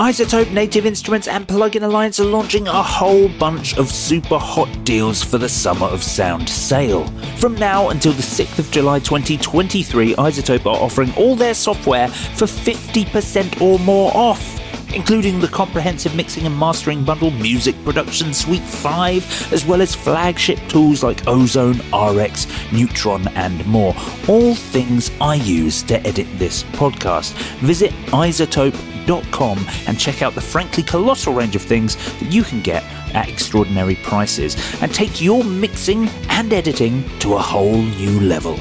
[0.00, 5.22] iZotope Native Instruments and Plugin Alliance are launching a whole bunch of super hot deals
[5.22, 7.06] for the Summer of Sound sale.
[7.36, 12.46] From now until the 6th of July 2023, iZotope are offering all their software for
[12.46, 14.58] 50% or more off
[14.94, 20.58] including the comprehensive mixing and mastering bundle Music Production Suite 5, as well as flagship
[20.68, 23.94] tools like Ozone, RX, Neutron, and more.
[24.28, 27.32] All things I use to edit this podcast.
[27.60, 32.82] Visit iZotope.com and check out the frankly colossal range of things that you can get
[33.14, 38.58] at extraordinary prices and take your mixing and editing to a whole new level.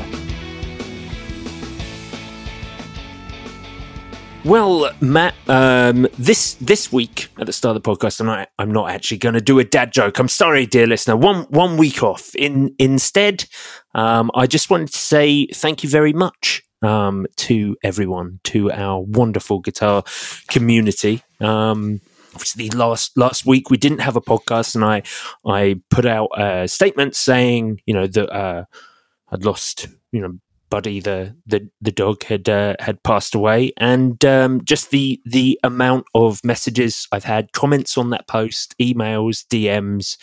[4.50, 8.72] Well, Matt, um, this this week at the start of the podcast, I'm not, I'm
[8.72, 10.17] not actually going to do a dad joke.
[10.17, 11.16] I'm sorry, dear listener.
[11.16, 12.33] One one week off.
[12.33, 13.45] In instead,
[13.94, 19.02] um, I just wanted to say thank you very much um, to everyone, to our
[19.02, 20.03] wonderful guitar
[20.47, 21.22] community.
[21.39, 22.02] Um,
[22.34, 25.03] obviously, last last week we didn't have a podcast, and I
[25.45, 28.66] I put out a statement saying, you know, that uh,
[29.31, 34.24] I'd lost, you know, Buddy, the the the dog, had uh, had passed away, and
[34.25, 40.18] um, just the the amount of messages I've had, comments on that post, emails, DMs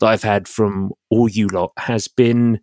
[0.00, 2.60] that I've had from all you lot has been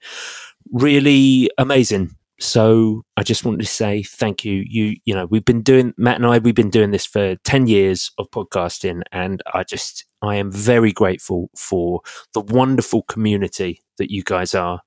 [0.72, 2.12] really amazing.
[2.40, 4.64] So I just want to say thank you.
[4.68, 7.68] You you know we've been doing Matt and I we've been doing this for ten
[7.68, 12.02] years of podcasting, and I just I am very grateful for
[12.34, 14.82] the wonderful community that you guys are.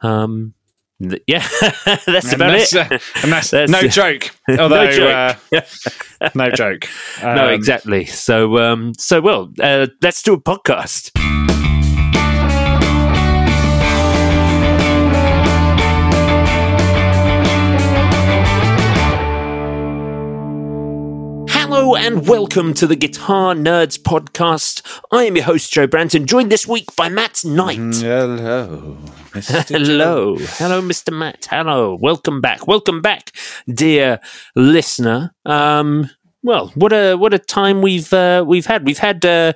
[0.00, 0.54] Um,
[1.26, 1.46] yeah,
[2.06, 2.92] that's and about that's, it.
[2.92, 4.30] Uh, and that's, That's- no joke.
[4.48, 5.38] Although, no joke.
[5.52, 5.60] Uh,
[6.34, 6.88] no joke.
[7.22, 8.04] no, Um, exactly.
[8.06, 11.12] So, um, so well, uh, let's do a podcast.
[21.88, 24.82] Hello and welcome to the Guitar Nerds podcast.
[25.10, 27.78] I am your host Joe Branton, joined this week by Matt Knight.
[27.78, 28.98] Mm, Hello.
[29.30, 29.68] Mr.
[29.70, 31.16] Hello, hello, Mr.
[31.16, 31.48] Matt.
[31.48, 33.32] Hello, welcome back, welcome back,
[33.72, 34.20] dear
[34.54, 35.34] listener.
[35.46, 36.10] Um,
[36.42, 38.84] well, what a what a time we've uh, we've had.
[38.84, 39.54] We've had uh,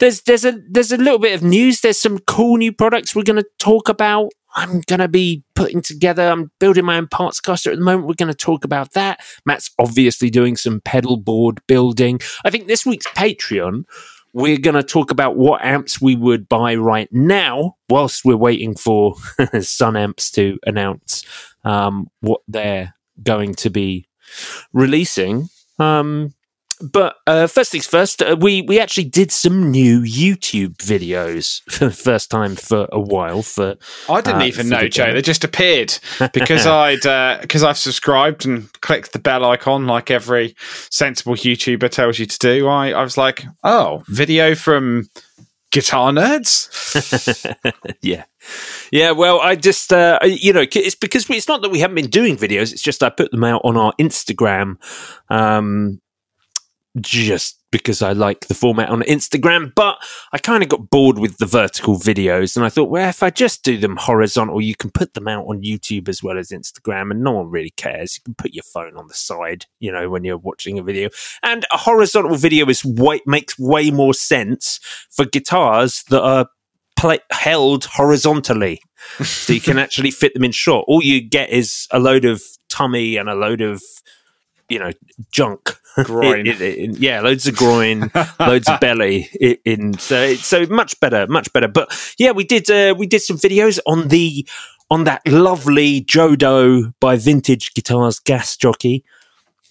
[0.00, 1.80] there's there's a there's a little bit of news.
[1.80, 4.32] There's some cool new products we're going to talk about.
[4.54, 6.28] I'm going to be putting together.
[6.28, 8.08] I'm building my own parts caster at the moment.
[8.08, 9.20] We're going to talk about that.
[9.44, 12.20] Matt's obviously doing some pedal board building.
[12.44, 13.84] I think this week's Patreon
[14.32, 18.76] we're going to talk about what amps we would buy right now whilst we're waiting
[18.76, 19.16] for
[19.60, 21.24] Sun Amps to announce
[21.64, 24.08] um, what they're going to be
[24.72, 25.48] releasing.
[25.78, 26.34] Um,
[26.80, 31.86] but uh, first things first, uh, we we actually did some new YouTube videos for
[31.86, 33.42] the first time for a while.
[33.42, 33.76] For
[34.08, 35.12] I didn't uh, even know, the Joe.
[35.12, 35.98] They just appeared
[36.32, 40.54] because I'd because I've subscribed and clicked the bell icon like every
[40.90, 42.68] sensible YouTuber tells you to do.
[42.68, 45.08] I, I was like, oh, video from
[45.70, 46.68] guitar nerds.
[48.02, 48.24] yeah,
[48.90, 49.12] yeah.
[49.12, 52.10] Well, I just uh, you know it's because we, it's not that we haven't been
[52.10, 52.72] doing videos.
[52.72, 54.76] It's just I put them out on our Instagram,
[55.28, 56.00] um,
[57.00, 59.72] just because I like the format on Instagram.
[59.74, 59.98] But
[60.32, 63.30] I kind of got bored with the vertical videos, and I thought, well, if I
[63.30, 67.10] just do them horizontal, you can put them out on YouTube as well as Instagram,
[67.10, 68.16] and no one really cares.
[68.16, 71.10] You can put your phone on the side, you know, when you're watching a video,
[71.42, 76.48] and a horizontal video is way makes way more sense for guitars that are
[76.98, 78.80] play, held horizontally,
[79.22, 80.84] so you can actually fit them in shot.
[80.88, 83.82] All you get is a load of tummy and a load of
[84.68, 84.92] you know
[85.32, 86.46] junk Groin.
[86.46, 90.98] In- in- in- yeah loads of groin loads of belly in, in so so much
[91.00, 94.46] better much better but yeah we did uh, we did some videos on the
[94.90, 99.04] on that lovely Jodo by Vintage Guitars gas jockey,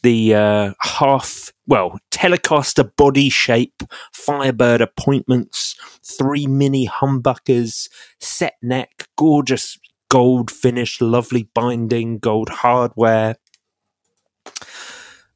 [0.01, 3.83] the uh, half well Telecaster body shape,
[4.13, 7.89] Firebird appointments, three mini humbuckers,
[8.19, 9.77] set neck, gorgeous
[10.09, 13.35] gold finish, lovely binding, gold hardware.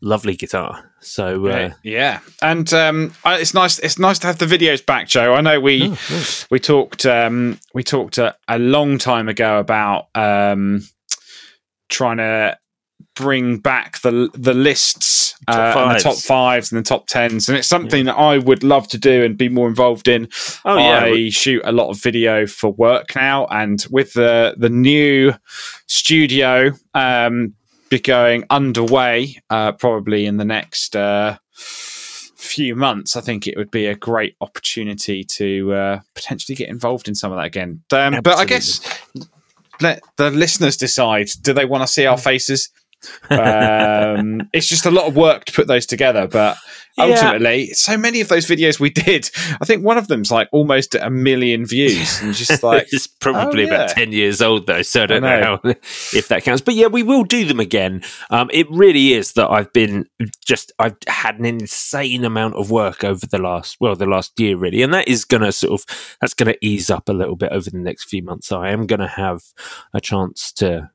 [0.06, 0.92] Lovely guitar.
[1.00, 3.80] So uh, yeah, and um, it's nice.
[3.80, 5.34] It's nice to have the videos back, Joe.
[5.34, 10.08] I know we oh, we talked um, we talked a, a, long time ago about
[10.14, 10.82] um,
[11.88, 12.58] trying to
[13.16, 17.58] bring back the the lists uh, and the top fives and the top tens, and
[17.58, 18.12] it's something yeah.
[18.12, 20.28] that I would love to do and be more involved in.
[20.66, 24.70] Oh yeah, I shoot a lot of video for work now, and with the the
[24.70, 25.34] new
[25.88, 27.54] studio um,
[27.94, 30.96] be going underway, uh, probably in the next.
[30.96, 31.38] Uh,
[32.44, 37.08] few months, I think it would be a great opportunity to uh, potentially get involved
[37.08, 37.84] in some of that again.
[37.92, 38.82] Um, but I guess
[39.82, 42.70] let the listeners decide: do they want to see our faces?
[43.30, 46.58] Um, it's just a lot of work to put those together, but
[46.98, 47.74] ultimately, yeah.
[47.74, 49.30] so many of those videos we did,
[49.62, 53.64] I think one of them's like almost a million views, and just like it's probably
[53.64, 53.74] oh, yeah.
[53.74, 55.60] about ten years old though, so I don't I know.
[55.64, 55.74] know.
[56.14, 56.62] if that counts.
[56.62, 58.04] But yeah, we will do them again.
[58.30, 60.08] Um, it really is that I've been
[60.46, 64.58] just I've had an insane amount of work over the last well the last year
[64.58, 67.36] really, and that is going to sort of that's going to ease up a little
[67.36, 68.48] bit over the next few months.
[68.48, 69.44] So I am going to have
[69.94, 70.90] a chance to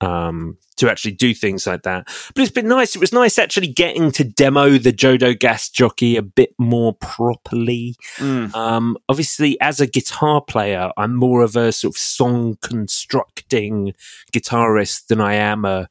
[0.00, 2.06] um, to actually do things like that.
[2.34, 2.96] But it's been nice.
[2.96, 7.96] It was nice actually getting to demo the Jodo Gas Jockey a bit more properly.
[8.16, 8.54] Mm.
[8.54, 13.94] Um, obviously, as a guitar player, I'm more of a sort of song constructing
[14.32, 15.88] guitarist than I am a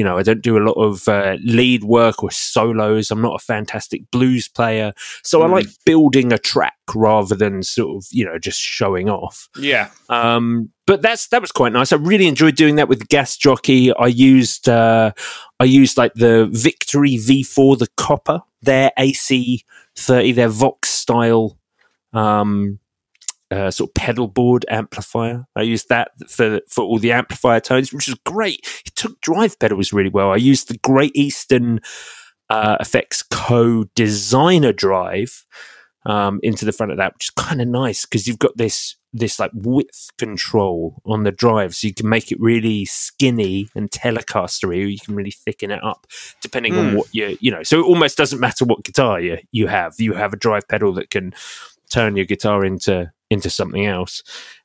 [0.00, 3.10] you know, I don't do a lot of uh, lead work or solos.
[3.10, 4.94] I'm not a fantastic blues player.
[5.22, 5.44] So mm.
[5.44, 9.50] I like building a track rather than sort of, you know, just showing off.
[9.58, 9.90] Yeah.
[10.08, 11.92] Um, but that's that was quite nice.
[11.92, 13.92] I really enjoyed doing that with gas jockey.
[13.92, 15.12] I used uh,
[15.60, 21.58] I used like the Victory V4, the copper, their AC thirty, their Vox style
[22.14, 22.78] um,
[23.50, 25.46] uh, sort of pedal board amplifier.
[25.56, 28.60] I used that for for all the amplifier tones, which was great.
[28.86, 30.30] It took drive pedals really well.
[30.30, 31.80] I used the Great Eastern
[32.48, 35.44] uh, Effects Co designer drive
[36.06, 38.96] um, into the front of that, which is kind of nice because you've got this
[39.12, 43.90] this like width control on the drive, so you can make it really skinny and
[43.90, 46.06] telecastery, or you can really thicken it up
[46.40, 46.78] depending mm.
[46.78, 46.96] on hmm.
[46.96, 47.62] what you you know.
[47.62, 49.94] So it almost doesn't matter what guitar you you have.
[49.98, 51.34] You have a drive pedal that can
[51.90, 54.22] turn your guitar into into something else.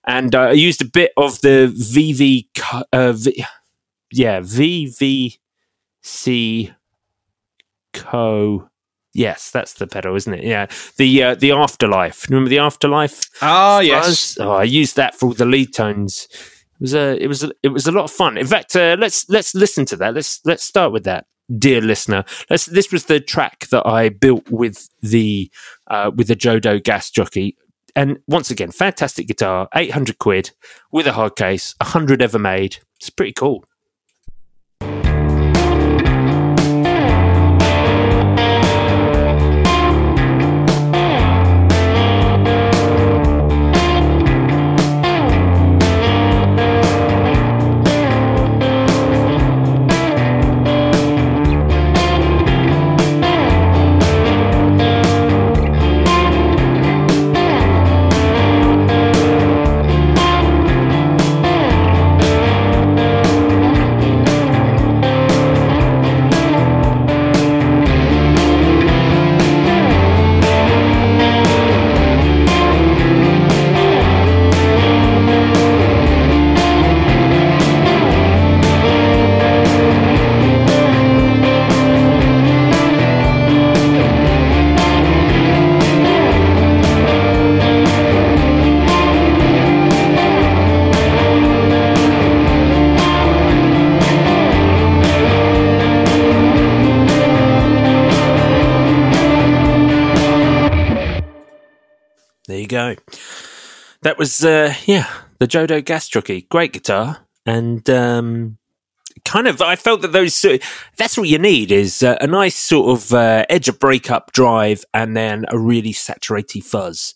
[0.08, 2.48] And uh, I used a bit of the VV,
[2.92, 3.46] uh, v,
[4.12, 5.38] yeah, VVC
[7.94, 8.70] Co.
[9.14, 10.44] Yes, that's the pedal, isn't it?
[10.44, 10.68] Yeah,
[10.98, 12.30] the uh, the afterlife.
[12.30, 13.30] Remember the afterlife?
[13.42, 14.38] Ah, yes.
[14.40, 16.28] Oh, I used that for all the lead tones.
[16.32, 18.38] It was a it was a, it was a lot of fun.
[18.38, 20.14] In fact, uh, let's let's listen to that.
[20.14, 21.28] Let's let's start with that,
[21.58, 22.24] dear listener.
[22.50, 25.52] This was the track that I built with the
[25.88, 27.58] uh, with the Jodo gas jockey
[27.96, 30.52] and once again, fantastic guitar, 800 quid
[30.92, 32.78] with a hard case, 100 ever made.
[33.00, 33.64] It's pretty cool.
[104.02, 108.58] That was uh, yeah the Jodo gas jockey, great guitar, and um,
[109.26, 110.46] kind of I felt that those
[110.98, 114.86] that's what you need is uh, a nice sort of uh, edge of breakup drive
[114.94, 117.16] and then a really saturated fuzz.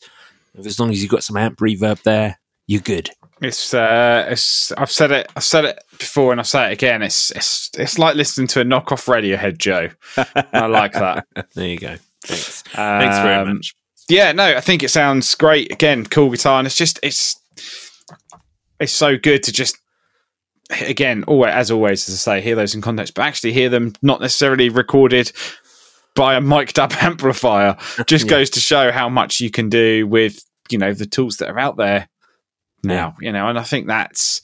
[0.58, 3.12] As long as you've got some amp reverb there, you're good.
[3.42, 7.02] It's, uh, it's I've said it I've said it before and I'll say it again.
[7.02, 9.90] It's it's it's like listening to a knockoff Radiohead, Joe.
[10.54, 11.26] I like that.
[11.54, 11.96] there you go.
[12.24, 12.64] Thanks.
[12.76, 13.76] Um, Thanks very much
[14.10, 15.72] yeah, no, I think it sounds great.
[15.72, 17.40] Again, cool guitar, and it's just it's
[18.80, 19.78] it's so good to just
[20.82, 23.94] again, always, as always, as I say, hear those in context, but actually hear them
[24.02, 25.32] not necessarily recorded
[26.16, 28.30] by a mic'd up amplifier just yeah.
[28.30, 31.60] goes to show how much you can do with you know the tools that are
[31.60, 32.10] out there
[32.84, 33.16] now.
[33.20, 33.28] Yeah.
[33.28, 34.42] You know, and I think that's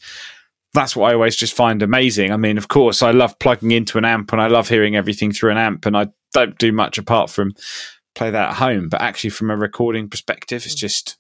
[0.74, 2.32] that's what I always just find amazing.
[2.32, 5.32] I mean, of course, I love plugging into an amp and I love hearing everything
[5.32, 7.54] through an amp, and I don't do much apart from
[8.16, 8.90] play that at home.
[8.90, 11.18] But actually, from a recording perspective, it's just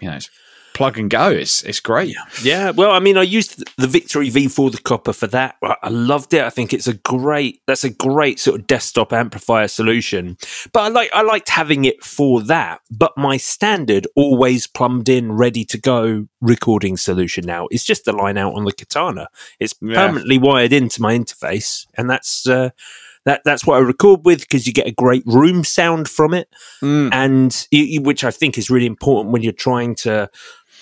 [0.00, 0.30] you know, it's
[0.76, 1.30] plug and go.
[1.30, 2.14] It's it's great.
[2.42, 2.70] Yeah.
[2.70, 5.56] Well, I mean, I used the Victory V4 the copper for that.
[5.62, 6.44] I loved it.
[6.44, 7.62] I think it's a great.
[7.66, 10.36] That's a great sort of desktop amplifier solution.
[10.72, 12.82] But I like I liked having it for that.
[12.90, 18.12] But my standard always plumbed in, ready to go recording solution now is just the
[18.12, 19.28] line out on the Katana.
[19.58, 19.94] It's yeah.
[19.94, 22.46] permanently wired into my interface, and that's.
[22.46, 22.70] Uh,
[23.26, 26.48] that that's what I record with because you get a great room sound from it,
[26.82, 27.10] mm.
[27.12, 30.30] and you, which I think is really important when you're trying to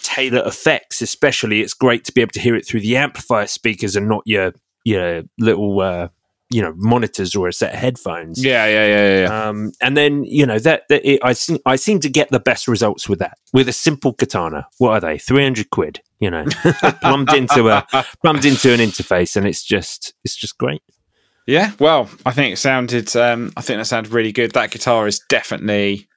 [0.05, 3.97] tailor effects, especially, it's great to be able to hear it through the amplifier speakers
[3.97, 4.53] and not your
[4.85, 6.09] your little uh,
[6.51, 8.45] you know monitors or a set of headphones.
[8.45, 9.49] Yeah, yeah, yeah, yeah.
[9.49, 12.41] Um, and then you know that, that it, I seem I seem to get the
[12.41, 14.69] best results with that with a simple katana.
[14.79, 15.19] What are they?
[15.19, 16.01] Three hundred quid.
[16.21, 16.45] You know,
[17.01, 17.87] plumbed into a
[18.23, 20.83] plumbed into an interface, and it's just it's just great.
[21.47, 23.15] Yeah, well, I think it sounded.
[23.17, 24.53] Um, I think that sounded really good.
[24.53, 26.09] That guitar is definitely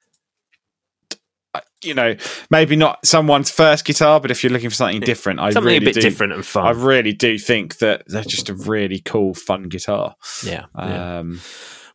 [1.84, 2.16] you know,
[2.50, 5.86] maybe not someone's first guitar, but if you're looking for something different, I something really
[5.86, 6.66] a bit do, different and fun.
[6.66, 10.16] I really do think that they're just a really cool, fun guitar.
[10.44, 10.66] Yeah.
[10.76, 11.40] Um, yeah.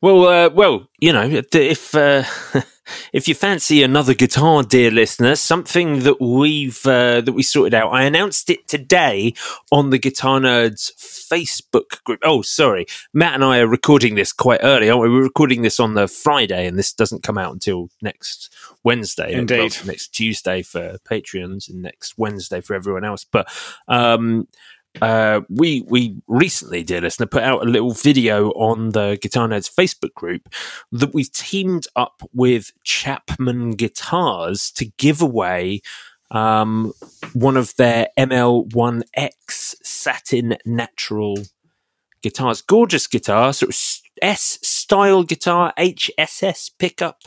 [0.00, 2.24] Well, uh, well, you know, if uh,
[3.12, 7.90] if you fancy another guitar, dear listener, something that we've uh, that we sorted out,
[7.90, 9.34] I announced it today
[9.70, 12.20] on the Guitar Nerds Facebook group.
[12.22, 15.08] Oh, sorry, Matt and I are recording this quite early, aren't we?
[15.08, 19.32] We're recording this on the Friday, and this doesn't come out until next Wednesday.
[19.32, 23.24] Indeed, next Tuesday for Patreons, and next Wednesday for everyone else.
[23.24, 23.48] But
[23.88, 24.48] um,
[25.00, 29.48] uh, we we recently, did dear listener, put out a little video on the Guitar
[29.48, 30.48] Nerds Facebook group
[30.90, 35.80] that we've teamed up with Chapman Guitars to give away
[36.30, 36.92] um,
[37.32, 41.36] one of their ML1X satin natural
[42.22, 42.60] guitars.
[42.60, 43.80] Gorgeous guitar, sort of
[44.20, 47.22] S style guitar, HSS pickup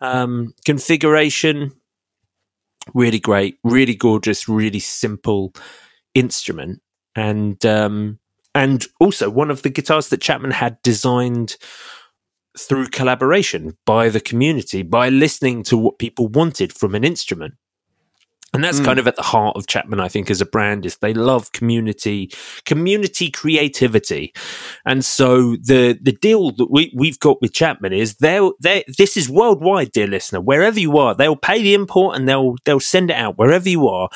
[0.00, 1.72] um, configuration.
[2.92, 5.54] Really great, really gorgeous, really simple
[6.14, 6.80] instrument,
[7.14, 8.18] and um,
[8.54, 11.56] and also one of the guitars that Chapman had designed
[12.58, 17.54] through collaboration by the community by listening to what people wanted from an instrument.
[18.52, 18.84] And that's mm.
[18.84, 21.50] kind of at the heart of Chapman, I think, as a brand, is they love
[21.50, 22.30] community,
[22.64, 24.32] community creativity.
[24.86, 29.16] And so the the deal that we, we've got with Chapman is they'll they this
[29.16, 30.40] is worldwide, dear listener.
[30.40, 33.88] Wherever you are, they'll pay the import and they'll they'll send it out wherever you
[33.88, 34.08] are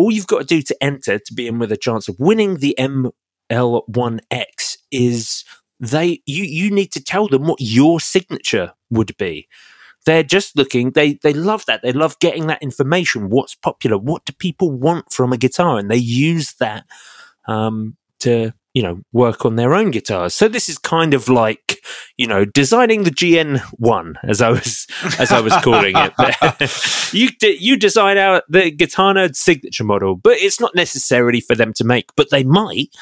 [0.00, 2.56] all you've got to do to enter to be in with a chance of winning
[2.56, 2.74] the
[3.50, 5.44] ML1X is
[5.78, 9.46] they you you need to tell them what your signature would be.
[10.06, 11.82] They're just looking they they love that.
[11.82, 13.28] They love getting that information.
[13.28, 13.98] What's popular?
[13.98, 15.78] What do people want from a guitar?
[15.78, 16.86] And they use that
[17.46, 20.34] um, to you know work on their own guitars.
[20.34, 21.78] So this is kind of like
[22.16, 24.86] you know designing the GN one as I was
[25.18, 27.12] as I was calling it.
[27.12, 31.72] you you design out the Guitar Nerd signature model, but it's not necessarily for them
[31.74, 32.94] to make, but they might.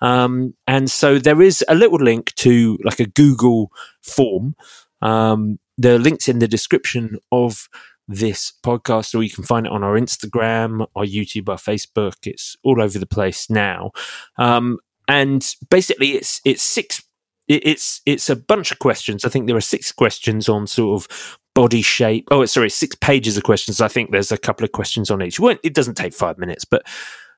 [0.00, 3.72] Um, and so there is a little link to like a Google
[4.02, 4.54] form.
[5.02, 7.68] Um, the links in the description of
[8.08, 12.26] this podcast, or you can find it on our Instagram, our YouTube, our Facebook.
[12.26, 13.92] It's all over the place now.
[14.38, 17.02] Um, and basically it's it's six
[17.48, 19.24] it's it's a bunch of questions.
[19.24, 22.28] I think there are six questions on sort of body shape.
[22.30, 23.80] Oh, sorry, six pages of questions.
[23.80, 25.40] I think there's a couple of questions on each.
[25.40, 26.86] It doesn't take five minutes, but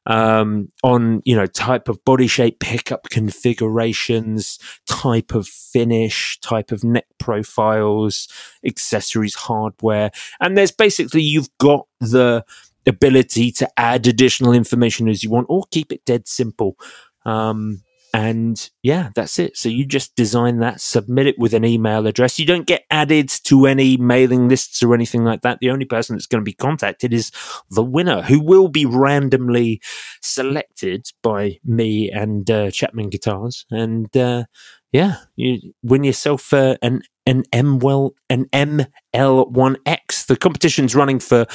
[0.07, 6.83] um, on you know type of body shape, pickup configurations, type of finish, type of
[6.83, 8.29] neck profiles,
[8.67, 10.11] accessories, hardware,
[10.41, 12.45] and there's basically you've got the
[12.87, 16.77] ability to add additional information as you want, or keep it dead simple.
[17.25, 19.57] Um, and yeah, that's it.
[19.57, 22.39] So you just design that, submit it with an email address.
[22.39, 25.59] You don't get added to any mailing lists or anything like that.
[25.61, 27.31] The only person that's going to be contacted is
[27.71, 29.81] the winner, who will be randomly
[30.21, 33.65] selected by me and uh, Chapman Guitars.
[33.71, 34.45] And uh,
[34.93, 40.27] yeah, you win yourself uh, an an M well an ML1X.
[40.27, 41.47] The competition's running for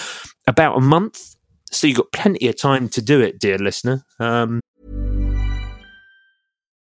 [0.48, 1.36] about a month,
[1.70, 4.06] so you've got plenty of time to do it, dear listener.
[4.20, 4.62] Um,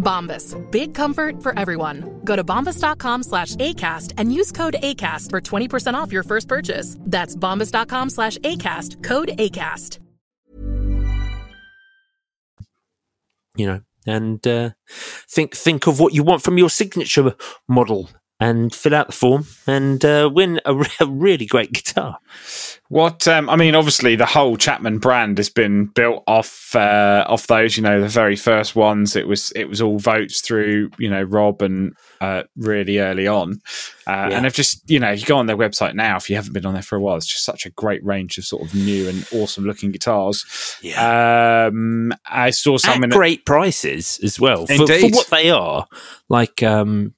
[0.00, 0.56] Bombas.
[0.70, 2.20] Big comfort for everyone.
[2.24, 6.96] Go to bombas.com slash ACAST and use code ACAST for 20% off your first purchase.
[7.00, 9.04] That's bombas.com slash ACAST.
[9.04, 9.98] Code ACAST.
[13.56, 17.34] You know, and uh, think think of what you want from your signature
[17.68, 18.08] model
[18.40, 22.18] and fill out the form and uh, win a, re- a really great guitar.
[22.88, 27.46] What um, I mean, obviously, the whole Chapman brand has been built off uh, off
[27.46, 27.76] those.
[27.76, 29.14] You know, the very first ones.
[29.14, 33.60] It was it was all votes through you know Rob and uh, really early on,
[34.08, 34.30] uh, Yeah.
[34.30, 36.66] and they've just you know you go on their website now if you haven't been
[36.66, 37.16] on there for a while.
[37.16, 40.44] It's just such a great range of sort of new and awesome looking guitars.
[40.98, 45.86] Um, I saw some in At great prices as well for, for what they are.
[46.28, 47.14] Like, um,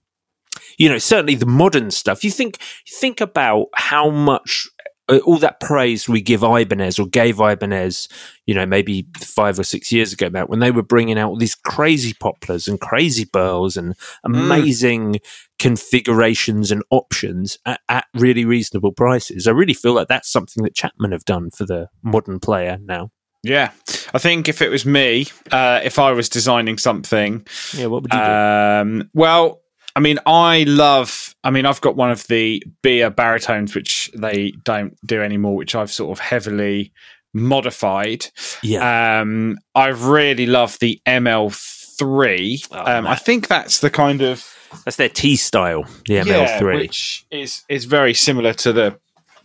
[0.78, 2.24] you know, certainly the modern stuff.
[2.24, 4.68] You think think about how much
[5.08, 8.08] uh, all that praise we give Ibanez or gave Ibanez,
[8.46, 11.36] you know, maybe five or six years ago, back when they were bringing out all
[11.36, 15.16] these crazy poplars and crazy burls and amazing
[15.58, 19.46] configurations and options at, at really reasonable prices.
[19.46, 23.10] I really feel like that's something that Chapman have done for the modern player now.
[23.42, 23.72] Yeah,
[24.14, 28.12] I think if it was me, uh, if I was designing something, Yeah, what would
[28.12, 28.24] you do?
[28.24, 29.61] Um, well,
[29.94, 31.34] I mean, I love.
[31.44, 35.74] I mean, I've got one of the beer baritones, which they don't do anymore, which
[35.74, 36.92] I've sort of heavily
[37.34, 38.26] modified.
[38.62, 39.20] Yeah.
[39.20, 42.68] Um, I really love the ML3.
[42.72, 43.06] Oh, um.
[43.06, 44.46] I think that's the kind of
[44.84, 46.74] That's their T style, the yeah, ML3.
[46.74, 48.98] which is is very similar to the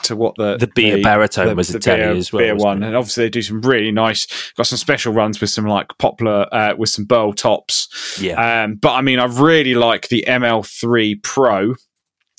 [0.03, 2.87] to what the The beer baritone was a telly beer, as well, Beer one, it?
[2.87, 4.51] and obviously they do some really nice.
[4.53, 8.17] Got some special runs with some like poplar uh, with some burl tops.
[8.21, 8.63] yeah.
[8.63, 11.75] Um, but I mean, I really like the ML3 Pro.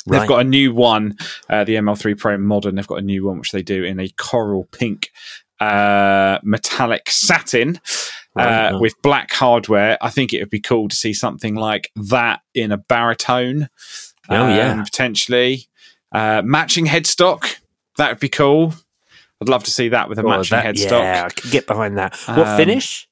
[0.06, 1.16] They've got a new one,
[1.50, 2.76] uh, the ML3 Pro Modern.
[2.76, 5.10] They've got a new one which they do in a coral pink
[5.60, 7.78] uh, metallic satin
[8.34, 9.98] Right, uh, with black hardware.
[10.00, 13.68] I think it would be cool to see something like that in a baritone.
[14.28, 14.82] Oh, um, yeah.
[14.82, 15.66] potentially
[16.12, 17.56] uh, matching headstock.
[17.96, 18.74] That would be cool.
[19.40, 21.00] I'd love to see that with a Well, matching that- headstock.
[21.00, 22.16] Yeah, I can get behind that.
[22.26, 23.06] What Um, finish?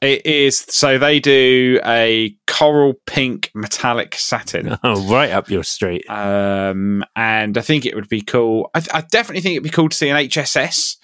[0.00, 4.76] It is so they do a coral pink metallic satin.
[4.84, 6.04] Oh, right up your street.
[6.10, 8.70] Um, and I think it would be cool.
[8.74, 10.96] I, I definitely think it'd be cool to see an HSS.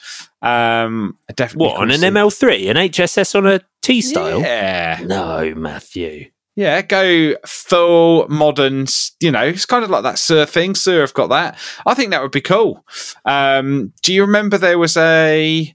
[0.42, 2.68] Um, I definitely What, cool on an ML3?
[2.70, 4.40] An HSS on a T style?
[4.40, 6.30] Yeah, No, Matthew.
[6.56, 6.82] Yeah.
[6.82, 8.86] Go full modern.
[9.20, 10.76] You know, it's kind of like that surfing.
[10.76, 11.58] Sir I've got that.
[11.86, 12.84] I think that would be cool.
[13.24, 15.74] Um, do you remember there was a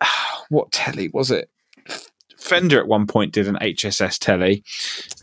[0.48, 1.50] what telly was it?
[2.36, 4.64] Fender at one point did an HSS telly.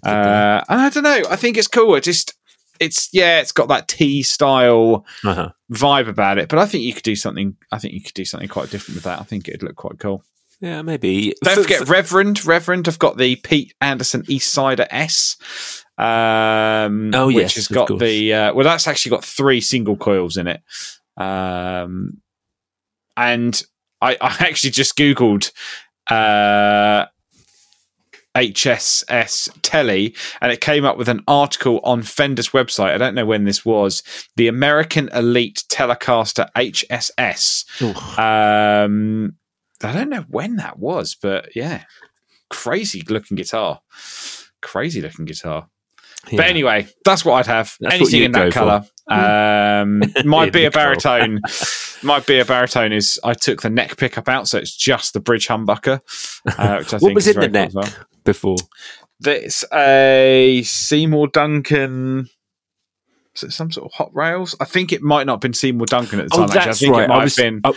[0.05, 1.23] Uh, and I don't know.
[1.29, 1.95] I think it's cool.
[1.95, 2.33] It just
[2.79, 5.49] it's yeah, it's got that T style Uh-huh.
[5.71, 6.47] vibe about it.
[6.47, 7.57] But I think you could do something.
[7.71, 9.19] I think you could do something quite different with that.
[9.19, 10.23] I think it'd look quite cool.
[10.59, 11.33] Yeah, maybe.
[11.43, 12.45] Don't For- forget for- Reverend.
[12.45, 15.37] Reverend have got the Pete Anderson Eastsider S.
[15.99, 17.99] Um, Oh, which yes, has got course.
[17.99, 20.61] the uh, well, that's actually got three single coils in it.
[21.15, 22.21] Um,
[23.15, 23.61] and
[24.01, 25.51] I, I actually just googled
[26.09, 27.05] uh,
[28.35, 32.93] HSS Telly, and it came up with an article on Fender's website.
[32.93, 34.03] I don't know when this was.
[34.35, 37.65] The American Elite Telecaster HSS.
[38.19, 39.33] Um,
[39.83, 41.83] I don't know when that was, but yeah,
[42.49, 43.81] crazy looking guitar,
[44.61, 45.69] crazy looking guitar.
[46.31, 46.37] Yeah.
[46.37, 47.75] But anyway, that's what I'd have.
[47.79, 48.83] That's Anything in that color.
[49.09, 50.95] Um, my In beer the colour.
[50.97, 51.39] baritone.
[52.03, 53.19] my beer baritone is.
[53.23, 56.01] I took the neck pickup out, so it's just the bridge humbucker.
[56.45, 57.89] Uh, which I What think was in the cool neck well.
[58.25, 58.57] before?
[59.25, 62.27] It's a Seymour Duncan
[63.43, 64.55] it some sort of hot rails?
[64.59, 66.57] I think it might not have been Seymour Duncan at the Oh, time.
[66.57, 66.59] actually.
[66.61, 67.09] I that's think right.
[67.09, 67.61] I was, been.
[67.63, 67.69] I,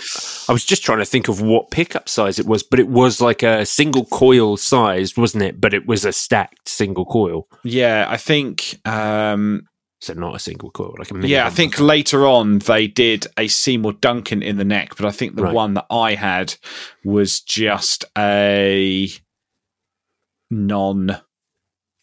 [0.49, 3.21] I was just trying to think of what pickup size it was, but it was
[3.21, 5.61] like a single coil size, wasn't it?
[5.61, 7.49] But it was a stacked single coil.
[7.65, 8.79] Yeah, I think.
[8.87, 9.67] Um,
[10.03, 13.49] So not a single coil, like a yeah, I think later on they did a
[13.49, 15.55] Seymour Duncan in the neck, but I think the Right.
[15.55, 16.55] one that I had
[17.05, 19.11] was just a
[20.51, 21.21] non.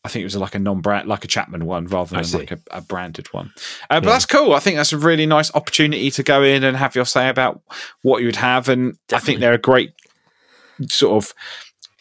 [0.07, 2.59] I think it was like a non-brand, like a Chapman one, rather than like a,
[2.71, 3.51] a branded one.
[3.89, 4.13] Uh, but Yeah.
[4.13, 4.53] that's cool.
[4.53, 7.61] I think that's a really nice opportunity to go in and have your say about
[8.03, 9.91] what you would have, and I think they're a great
[10.89, 11.33] sort of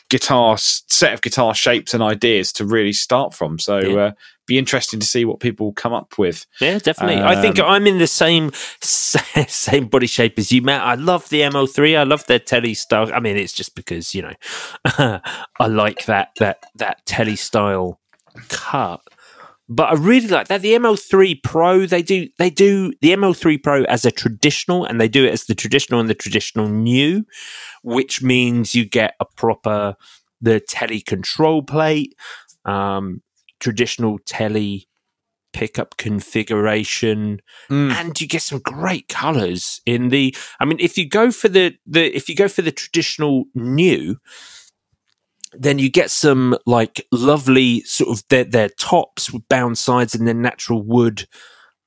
[0.09, 3.59] guitar set of guitar shapes and ideas to really start from.
[3.59, 3.97] So, Yeah.
[4.03, 4.11] uh,
[4.47, 6.47] be interesting to see what people come up with.
[6.61, 7.23] Yeah, definitely.
[7.23, 10.83] I think Um, I'm in the same same body shape as you, Matt.
[10.83, 11.99] I love the ML3.
[11.99, 13.11] I love their telly style.
[13.13, 14.35] I mean, it's just because you know
[15.61, 18.01] I like that that that telly style
[18.49, 19.01] cut.
[19.69, 21.87] But I really like that the ML3 Pro.
[21.87, 25.47] They do they do the ML3 Pro as a traditional, and they do it as
[25.47, 27.25] the traditional and the traditional new,
[27.83, 29.97] which means you get a proper
[30.41, 32.15] the telly control plate,
[32.65, 33.23] um,
[33.67, 34.87] traditional telly
[35.53, 37.41] pickup configuration.
[37.69, 37.91] Mm.
[37.91, 41.75] and you get some great colors in the i mean if you go for the
[41.85, 44.19] the if you go for the traditional new
[45.53, 50.29] then you get some like lovely sort of their their tops with bound sides and
[50.29, 51.27] then natural wood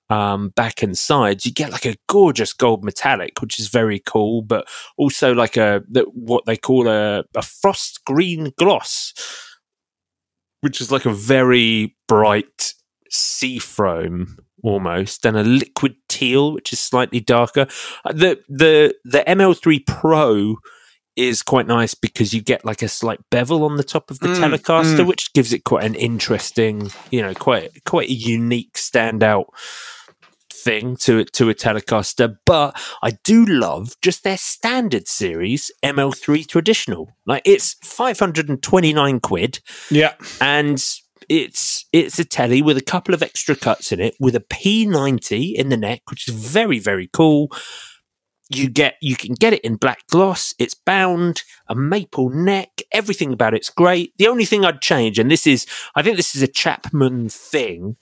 [0.09, 1.45] um back and sides.
[1.45, 5.81] You get like a gorgeous gold metallic which is very cool but also like a
[5.87, 9.13] the, what they call a, a frost green gloss
[10.61, 12.73] which is like a very bright
[13.09, 17.65] sea foam almost and a liquid teal which is slightly darker
[18.05, 20.55] Uh, the the the ml3 pro
[21.15, 24.27] is quite nice because you get like a slight bevel on the top of the
[24.27, 25.07] Mm, telecaster mm.
[25.07, 29.45] which gives it quite an interesting you know quite quite a unique standout
[30.63, 37.09] thing to to a telecaster but i do love just their standard series ml3 traditional
[37.25, 40.13] like it's 529 quid Yeah.
[40.41, 40.83] and
[41.27, 45.53] it's it's a telly with a couple of extra cuts in it with a P90
[45.53, 47.51] in the neck, which is very very cool.
[48.49, 50.55] You get you can get it in black gloss.
[50.57, 52.81] It's bound, a maple neck.
[52.91, 54.13] Everything about it's great.
[54.17, 57.95] The only thing I'd change, and this is I think this is a Chapman thing.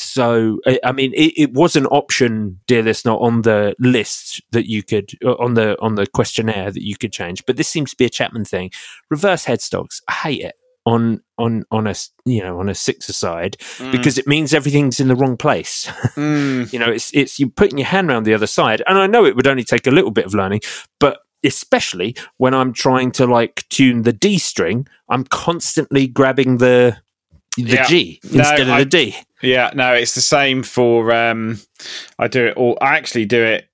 [0.00, 4.68] So I I mean, it, it was an option, dear listener, on the list that
[4.68, 7.44] you could uh, on the on the questionnaire that you could change.
[7.46, 8.70] But this seems to be a Chapman thing.
[9.10, 10.54] Reverse headstocks, I hate it
[10.86, 13.56] on on on a you know on a sixer side
[13.92, 15.90] because it means everything's in the wrong place.
[16.16, 16.72] Mm.
[16.72, 19.24] you know, it's it's you putting your hand around the other side, and I know
[19.26, 20.60] it would only take a little bit of learning,
[20.98, 26.96] but especially when I'm trying to like tune the D string, I'm constantly grabbing the
[27.56, 27.86] the Yeah.
[27.86, 29.16] G No, instead of I- the D.
[29.42, 31.12] Yeah, no, it's the same for.
[31.12, 31.60] Um,
[32.18, 32.76] I do it all.
[32.80, 33.66] I actually do it.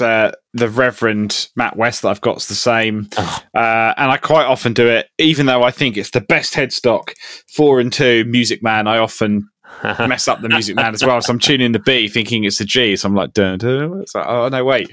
[0.00, 4.72] Uh, the Reverend Matt West that I've got's the same, uh, and I quite often
[4.72, 5.08] do it.
[5.18, 7.10] Even though I think it's the best headstock,
[7.54, 9.48] four and two Music Man, I often
[9.82, 11.20] mess up the Music Man as well.
[11.22, 12.94] So I'm tuning the B, thinking it's the G.
[12.96, 14.00] So I'm like, dun, dun.
[14.02, 14.90] It's like, oh no, wait.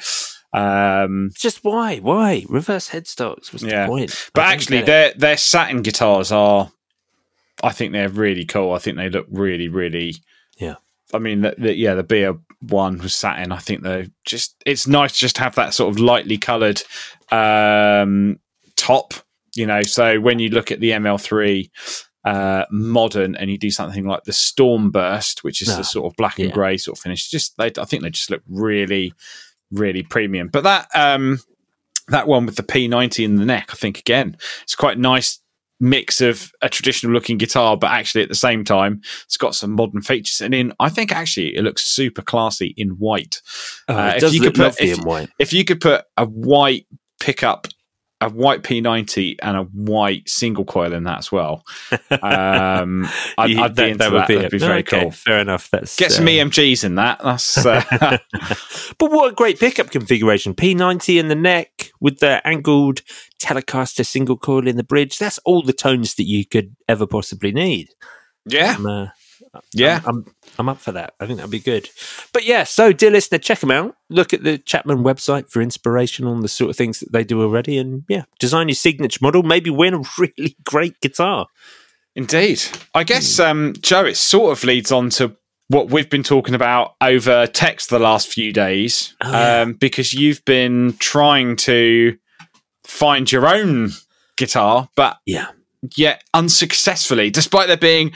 [0.51, 1.97] Um, Just why?
[1.99, 3.53] Why reverse headstocks?
[3.53, 3.83] What's Yeah.
[3.83, 4.29] the point?
[4.33, 6.71] but actually, their their satin guitars are.
[7.63, 8.73] I think they're really cool.
[8.73, 10.15] I think they look really, really.
[10.57, 10.75] Yeah.
[11.13, 13.51] I mean, the, the, yeah, the beer one was satin.
[13.51, 14.61] I think they're just.
[14.65, 16.81] It's nice to just to have that sort of lightly coloured
[17.31, 18.39] um,
[18.75, 19.13] top.
[19.55, 21.69] You know, so when you look at the ML3
[22.25, 26.11] uh, modern and you do something like the Storm Burst, which is Ah, the sort
[26.11, 26.53] of black and yeah.
[26.53, 29.13] grey sort of finish, just they, I think they just look really,
[29.71, 30.49] really premium.
[30.49, 31.39] But that um,
[32.09, 35.39] that one with the P90 in the neck, I think again, it's quite nice
[35.79, 39.71] mix of a traditional looking guitar, but actually at the same time, it's got some
[39.71, 40.41] modern features.
[40.41, 43.41] And in, I think actually it looks super classy in white.
[43.87, 45.29] Oh, uh, it if does you look could put- if- in white.
[45.39, 46.85] If you could put a white
[47.19, 47.67] pickup,
[48.21, 51.63] a white P90 and a white single coil in that as well,
[52.21, 54.27] um, I'd, You- I'd be into that.
[54.27, 55.11] That'd be very okay, cool.
[55.11, 55.69] Fair enough.
[55.69, 57.21] That's Get some uh, EMGs in that.
[57.23, 58.17] That's uh,
[58.97, 60.53] But what a great pickup configuration.
[60.53, 63.01] P90 in the neck with the angled
[63.41, 65.17] Telecaster single coil in the bridge.
[65.17, 67.89] That's all the tones that you could ever possibly need.
[68.45, 69.07] yeah, I'm, uh,
[69.73, 70.01] yeah.
[70.05, 70.25] I'm,
[70.57, 71.13] I'm up for that.
[71.19, 71.89] I think that'd be good.
[72.33, 73.95] But yeah, so dear listener, check them out.
[74.09, 77.41] Look at the Chapman website for inspiration on the sort of things that they do
[77.41, 77.77] already.
[77.77, 81.47] And yeah, design your signature model, maybe win a really great guitar.
[82.15, 82.61] Indeed.
[82.93, 83.43] I guess, Hmm.
[83.43, 85.35] um, Joe, it sort of leads on to
[85.67, 89.61] what we've been talking about over text the last few days, Oh, yeah.
[89.61, 92.17] um, because you've been trying to
[92.85, 93.91] find your own
[94.35, 95.49] guitar, but Yeah.
[95.95, 98.11] yet unsuccessfully, despite there being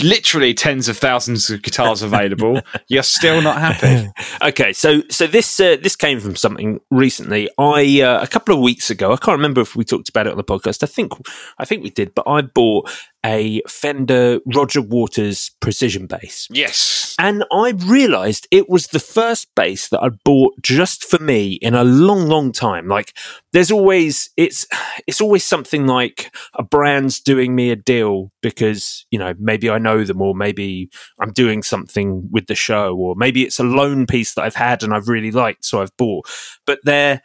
[0.00, 4.10] literally tens of thousands of guitars available, you're still not happy.
[4.42, 7.48] okay, so so this uh, this came from something recently.
[7.58, 10.30] I uh, a couple of weeks ago, I can't remember if we talked about it
[10.30, 10.82] on the podcast.
[10.82, 11.12] I think
[11.58, 12.90] I think we did, but I bought
[13.24, 16.48] a Fender Roger Waters precision bass.
[16.50, 17.14] Yes.
[17.18, 21.74] And I realized it was the first bass that I bought just for me in
[21.74, 22.88] a long, long time.
[22.88, 23.14] Like
[23.52, 24.66] there's always it's
[25.06, 29.78] it's always something like a brand's doing me a deal because, you know, maybe I
[29.78, 34.06] know them or maybe I'm doing something with the show or maybe it's a loan
[34.06, 36.28] piece that I've had and I've really liked, so I've bought.
[36.66, 37.22] But they're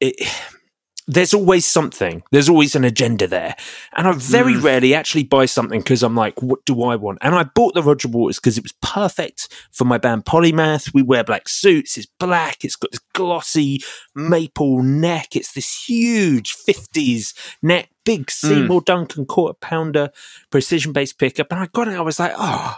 [0.00, 0.14] it,
[1.06, 2.22] there's always something.
[2.32, 3.54] There's always an agenda there.
[3.96, 4.62] And I very mm.
[4.62, 7.18] rarely actually buy something because I'm like, what do I want?
[7.22, 10.92] And I bought the Roger Waters because it was perfect for my band Polymath.
[10.92, 11.96] We wear black suits.
[11.96, 12.64] It's black.
[12.64, 13.80] It's got this glossy
[14.14, 15.36] maple neck.
[15.36, 18.48] It's this huge 50s neck, big hmm.
[18.48, 18.84] Seymour mm.
[18.84, 20.10] Duncan quarter pounder
[20.50, 21.52] precision bass pickup.
[21.52, 21.94] And I got it.
[21.94, 22.76] I was like, oh,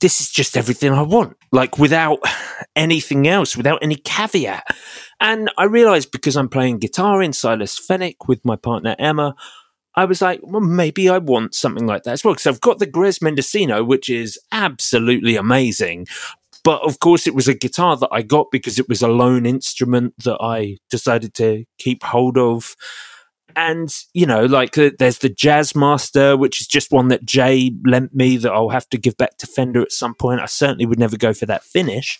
[0.00, 2.20] this is just everything I want, like without
[2.76, 4.64] anything else, without any caveat.
[5.20, 9.34] And I realized because I'm playing guitar in Silas Fenwick with my partner Emma,
[9.94, 12.34] I was like, well, maybe I want something like that as well.
[12.34, 16.06] Because I've got the Grez Mendocino, which is absolutely amazing.
[16.62, 19.46] But of course, it was a guitar that I got because it was a loan
[19.46, 22.76] instrument that I decided to keep hold of
[23.56, 28.14] and you know like uh, there's the jazzmaster which is just one that jay lent
[28.14, 30.98] me that i'll have to give back to fender at some point i certainly would
[30.98, 32.18] never go for that finish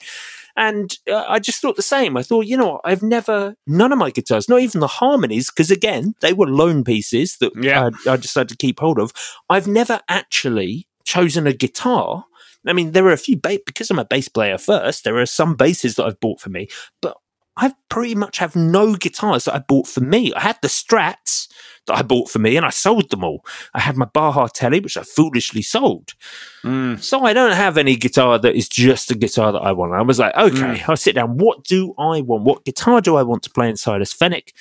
[0.58, 3.92] and uh, i just thought the same i thought you know what i've never none
[3.92, 7.88] of my guitars not even the harmonies because again they were loan pieces that yeah.
[8.06, 9.12] I, I decided to keep hold of
[9.48, 12.24] i've never actually chosen a guitar
[12.66, 15.04] I mean, there are a few ba- because I'm a bass player first.
[15.04, 16.68] There are some basses that I've bought for me,
[17.00, 17.16] but
[17.58, 20.32] I pretty much have no guitars that I bought for me.
[20.32, 21.48] I had the Strats
[21.86, 23.44] that I bought for me and I sold them all.
[23.74, 26.14] I had my Baja Telly, which I foolishly sold.
[26.62, 27.02] Mm.
[27.02, 29.92] So I don't have any guitar that is just a guitar that I want.
[29.92, 30.88] I was like, okay, mm.
[30.88, 31.36] I'll sit down.
[31.36, 32.44] What do I want?
[32.44, 34.54] What guitar do I want to play in Silas Fenwick?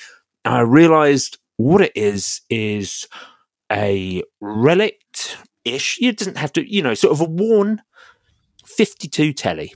[0.43, 3.07] And I realized what it is is
[3.71, 5.99] a relict ish.
[6.01, 7.83] It doesn't have to, you know, sort of a worn
[8.65, 9.75] 52 telly.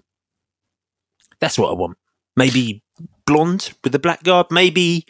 [1.40, 1.98] That's what I want.
[2.36, 2.82] Maybe
[3.26, 5.06] blonde with a black guard, maybe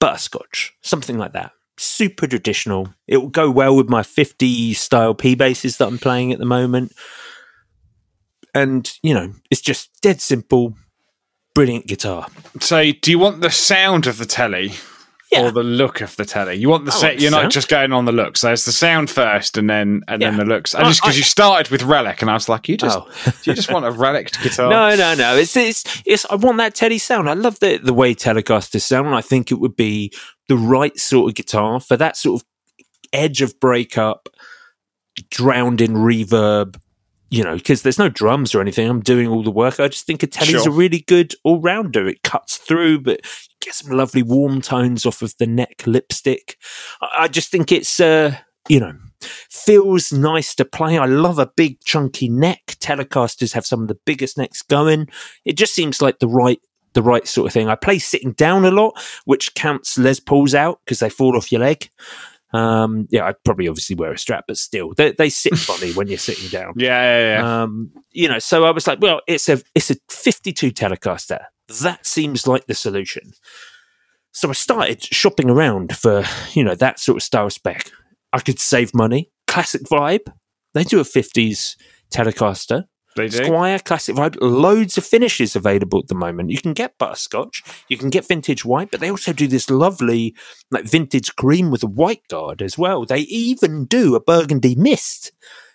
[0.00, 1.52] butterscotch, something like that.
[1.78, 2.94] Super traditional.
[3.06, 6.44] It will go well with my 50 style P basses that I'm playing at the
[6.44, 6.92] moment.
[8.54, 10.74] And, you know, it's just dead simple,
[11.54, 12.26] brilliant guitar.
[12.60, 14.72] So, do you want the sound of the telly
[15.32, 15.46] yeah.
[15.46, 16.54] or the look of the telly.
[16.54, 17.20] You want the set.
[17.20, 18.42] You're not just going on the looks.
[18.42, 20.30] There's the sound first, and then and yeah.
[20.30, 20.74] then the looks.
[20.74, 23.08] I just because you started with relic, and I was like, you just oh.
[23.44, 24.70] you just want a relic guitar?
[24.70, 25.36] No, no, no.
[25.36, 26.26] It's it's it's.
[26.30, 27.30] I want that telly sound.
[27.30, 29.14] I love the the way Telecasters sound.
[29.14, 30.12] I think it would be
[30.48, 32.48] the right sort of guitar for that sort of
[33.12, 34.28] edge of breakup,
[35.30, 36.78] drowned in reverb
[37.32, 38.86] you know, because there's no drums or anything.
[38.86, 39.80] I'm doing all the work.
[39.80, 40.68] I just think a telly's sure.
[40.68, 42.06] a really good all rounder.
[42.06, 46.58] It cuts through, but you get some lovely warm tones off of the neck lipstick.
[47.00, 48.36] I, just think it's, uh,
[48.68, 48.92] you know,
[49.22, 50.98] feels nice to play.
[50.98, 52.76] I love a big chunky neck.
[52.80, 55.08] Telecasters have some of the biggest necks going.
[55.46, 56.60] It just seems like the right
[56.94, 57.70] the right sort of thing.
[57.70, 61.50] I play sitting down a lot, which counts Les Pauls out because they fall off
[61.50, 61.88] your leg.
[62.52, 66.08] Um, yeah, I'd probably obviously wear a strap, but still, they, they sit funny when
[66.08, 66.74] you're sitting down.
[66.76, 67.62] Yeah, yeah, yeah.
[67.62, 71.44] Um, you know, so I was like, well, it's a it's a 52 Telecaster.
[71.80, 73.32] That seems like the solution.
[74.32, 77.90] So I started shopping around for you know that sort of style spec.
[78.32, 79.30] I could save money.
[79.46, 80.32] Classic vibe.
[80.74, 81.76] They do a 50s
[82.12, 82.84] Telecaster.
[83.16, 83.40] They do.
[83.40, 86.50] Squier Classic Vibe, loads of finishes available at the moment.
[86.50, 90.34] You can get butterscotch, you can get vintage white, but they also do this lovely
[90.70, 93.04] like vintage cream with a white guard as well.
[93.04, 95.32] They even do a burgundy mist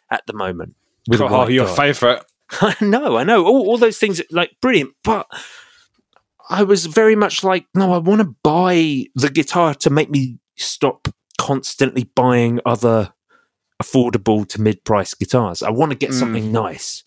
[0.10, 0.76] at the moment.
[1.08, 2.23] With oh, your favourite.
[2.62, 3.45] I know, I know.
[3.45, 5.28] All, all those things like brilliant, but
[6.50, 10.39] I was very much like, no, I want to buy the guitar to make me
[10.56, 13.13] stop constantly buying other
[13.82, 15.62] affordable to mid price guitars.
[15.62, 16.52] I want to get something mm.
[16.52, 17.04] nice.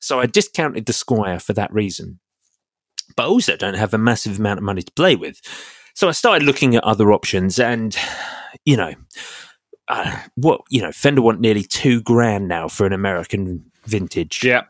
[0.00, 2.20] So I discounted the Squier for that reason.
[3.16, 5.40] But also don't have a massive amount of money to play with.
[5.94, 7.96] So I started looking at other options and,
[8.64, 8.94] you know,
[9.88, 14.44] uh, what, you know, Fender want nearly two grand now for an American vintage.
[14.44, 14.62] Yeah.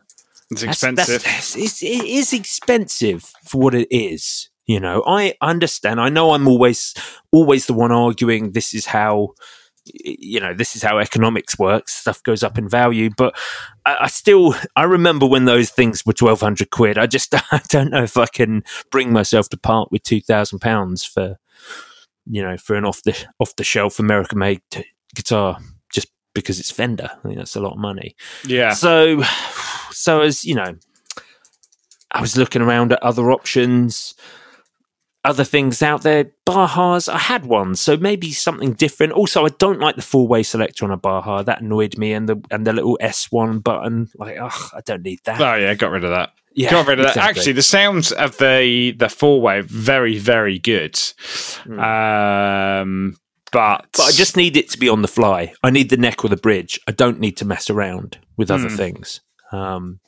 [0.49, 1.23] It's expensive.
[1.23, 4.49] That's, that's, it's, it is expensive for what it is.
[4.65, 5.99] You know, I understand.
[5.99, 6.93] I know I'm always
[7.31, 9.33] always the one arguing this is how
[9.85, 13.35] you know this is how economics works stuff goes up in value but
[13.85, 17.89] I, I, still i remember when those things were 1200 quid i just i don't
[17.89, 21.37] know if i can bring myself to part with 2000 pounds for
[22.27, 25.57] you know for an off the off the shelf american made t- guitar
[25.91, 27.09] just because it's Fender.
[27.11, 28.15] I think that's a lot of money.
[28.45, 28.73] Yeah.
[28.73, 29.21] So,
[29.91, 30.75] so as you know,
[32.11, 34.15] I was looking around at other options,
[35.23, 36.31] other things out there.
[36.45, 39.13] Bajas, I had one, so maybe something different.
[39.13, 41.43] Also, I don't like the four way selector on a Baja.
[41.43, 44.09] That annoyed me, and the and the little S one button.
[44.15, 45.39] Like, oh, I don't need that.
[45.39, 46.31] Oh yeah, got rid of that.
[46.53, 47.11] Yeah, got rid of that.
[47.15, 47.39] exactly.
[47.39, 50.99] Actually, the sounds of the the four way very very good.
[51.65, 53.17] Um,
[53.51, 55.53] but But I just need it to be on the fly.
[55.63, 56.79] I need the neck or the bridge.
[56.87, 59.21] I don't need to mess around with other things.
[59.51, 59.99] Um,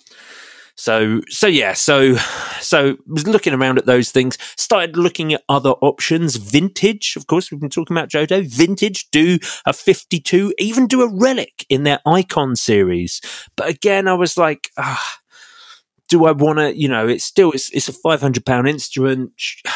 [0.76, 2.16] so so yeah, so
[2.60, 4.38] so was looking around at those things.
[4.58, 6.36] Started looking at other options.
[6.36, 8.46] Vintage, of course, we've been talking about Jodo.
[8.48, 13.22] Vintage do a fifty-two, even do a relic in their Icon series.
[13.56, 15.20] But again, I was like, ah.
[16.10, 16.78] Do I want to?
[16.78, 19.32] You know, it's still it's it's a five hundred pound instrument.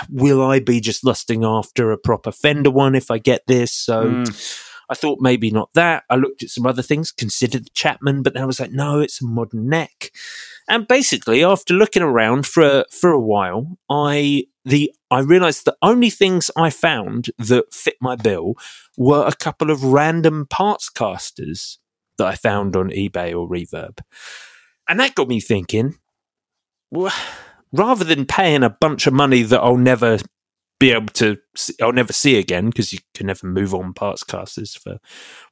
[0.10, 3.72] Will I be just lusting after a proper Fender one if I get this?
[3.72, 4.24] So
[4.90, 6.04] I thought maybe not that.
[6.10, 9.00] I looked at some other things, considered the Chapman, but then I was like, no,
[9.00, 10.12] it's a modern neck.
[10.68, 15.78] And basically, after looking around for a, for a while, I the I realised the
[15.82, 18.56] only things I found that fit my bill
[18.98, 21.80] were a couple of random parts casters
[22.18, 24.00] that I found on eBay or Reverb,
[24.90, 25.96] and that got me thinking.
[26.92, 27.14] Well,
[27.72, 30.20] rather than paying a bunch of money that I'll never
[30.80, 34.24] be able to see, I'll never see again because you can never move on parts
[34.24, 35.00] casters for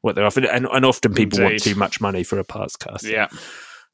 [0.02, 3.10] what they're offering, and, and often people want too much money for a parts caster.
[3.10, 3.28] yeah,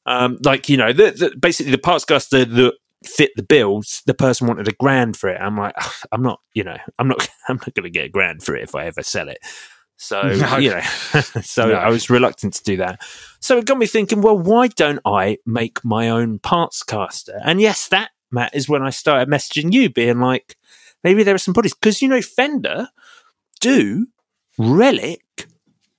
[0.06, 2.72] Um, like you know, the, the, basically the parts caster that
[3.04, 5.40] fit the bills, the person wanted a grand for it.
[5.40, 5.74] I'm like,
[6.12, 8.62] I'm not, you know, I'm not, I'm not going to get a grand for it
[8.62, 9.38] if I ever sell it.
[9.96, 10.56] So No.
[10.58, 10.80] you know,
[11.42, 11.74] so No.
[11.74, 13.00] I was reluctant to do that.
[13.40, 17.40] So it got me thinking, well, why don't I make my own parts caster?
[17.44, 20.56] And yes, that Matt is when I started messaging you, being like,
[21.04, 22.88] maybe there are some bodies because you know Fender
[23.60, 24.06] do
[24.58, 25.46] relic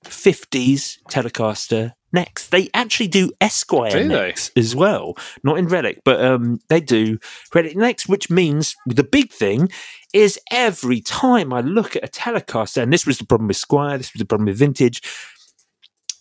[0.04, 2.48] 50s Telecaster necks.
[2.48, 4.08] They actually do Esquire Do they?
[4.08, 7.18] necks as well, not in relic, but um, they do
[7.54, 9.68] relic necks, which means the big thing
[10.12, 13.98] is every time I look at a Telecaster, and this was the problem with Squier,
[13.98, 15.02] this was the problem with Vintage.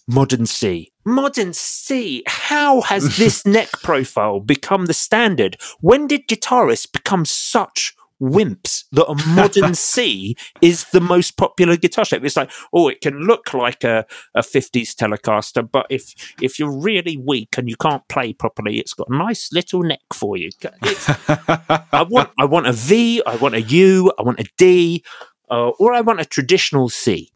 [0.06, 0.92] Modern C.
[1.06, 2.24] Modern C.
[2.28, 5.56] How has this neck profile become the standard?
[5.80, 12.06] When did guitarists become such wimps that a modern C is the most popular guitar
[12.06, 12.24] shape?
[12.24, 16.72] It's like, oh, it can look like a, a 50s Telecaster, but if if you're
[16.72, 20.50] really weak and you can't play properly, it's got a nice little neck for you.
[20.64, 25.04] I want I want a V, I want a U, I want a D,
[25.50, 27.32] uh, or I want a traditional C.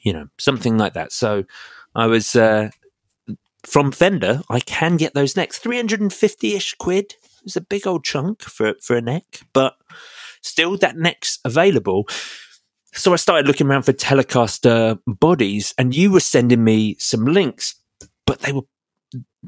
[0.00, 1.12] You know, something like that.
[1.12, 1.44] So
[1.94, 2.70] I was uh,
[3.66, 4.42] from Fender.
[4.48, 7.14] I can get those necks, three hundred and fifty ish quid.
[7.44, 9.74] It's a big old chunk for for a neck, but
[10.42, 12.06] still that neck's available.
[12.92, 17.76] So I started looking around for Telecaster bodies, and you were sending me some links,
[18.26, 18.62] but they were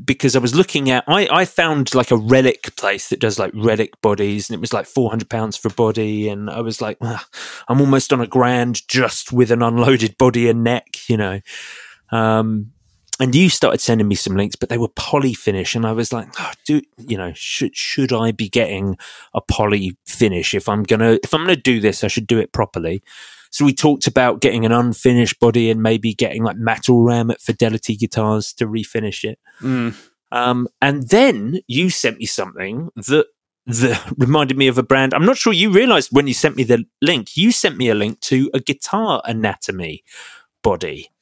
[0.05, 3.52] because I was looking at I, I found like a relic place that does like
[3.55, 6.81] relic bodies and it was like four hundred pounds for a body and I was
[6.81, 7.26] like "Ah,
[7.68, 11.40] I'm almost on a grand just with an unloaded body and neck, you know.
[12.11, 12.71] Um
[13.22, 16.12] and you started sending me some links, but they were poly finish, and I was
[16.12, 17.32] like, oh, "Do you know?
[17.37, 18.96] Should should I be getting
[19.32, 22.02] a poly finish if I'm gonna if I'm gonna do this?
[22.02, 23.00] I should do it properly."
[23.52, 27.40] So we talked about getting an unfinished body and maybe getting like metal ram at
[27.40, 29.38] Fidelity Guitars to refinish it.
[29.61, 29.94] Mm.
[30.32, 33.26] Um, and then you sent me something that
[33.66, 35.14] that reminded me of a brand.
[35.14, 37.37] I'm not sure you realized when you sent me the link.
[37.37, 40.02] You sent me a link to a guitar anatomy
[40.64, 41.12] body.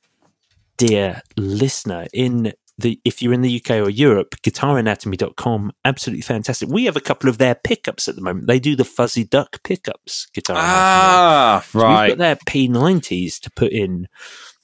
[0.80, 6.70] Dear listener, in the if you're in the UK or Europe, guitaranatomy.com, absolutely fantastic.
[6.70, 8.46] We have a couple of their pickups at the moment.
[8.46, 12.08] They do the fuzzy duck pickups, guitar ah, So We've right.
[12.08, 14.08] got their P90s to put in.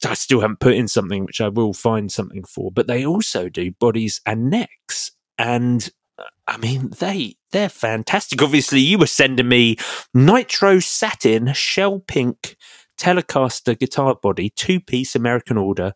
[0.07, 3.51] I still haven't put in something which I will find something for, but they also
[3.51, 5.11] do bodies and necks.
[5.37, 5.87] And
[6.19, 8.41] uh, I mean, they they're fantastic.
[8.41, 9.77] Obviously, you were sending me
[10.15, 12.57] nitro satin shell pink
[12.97, 15.93] Telecaster guitar body, two piece American alder,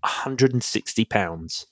[0.00, 1.66] 160 pounds.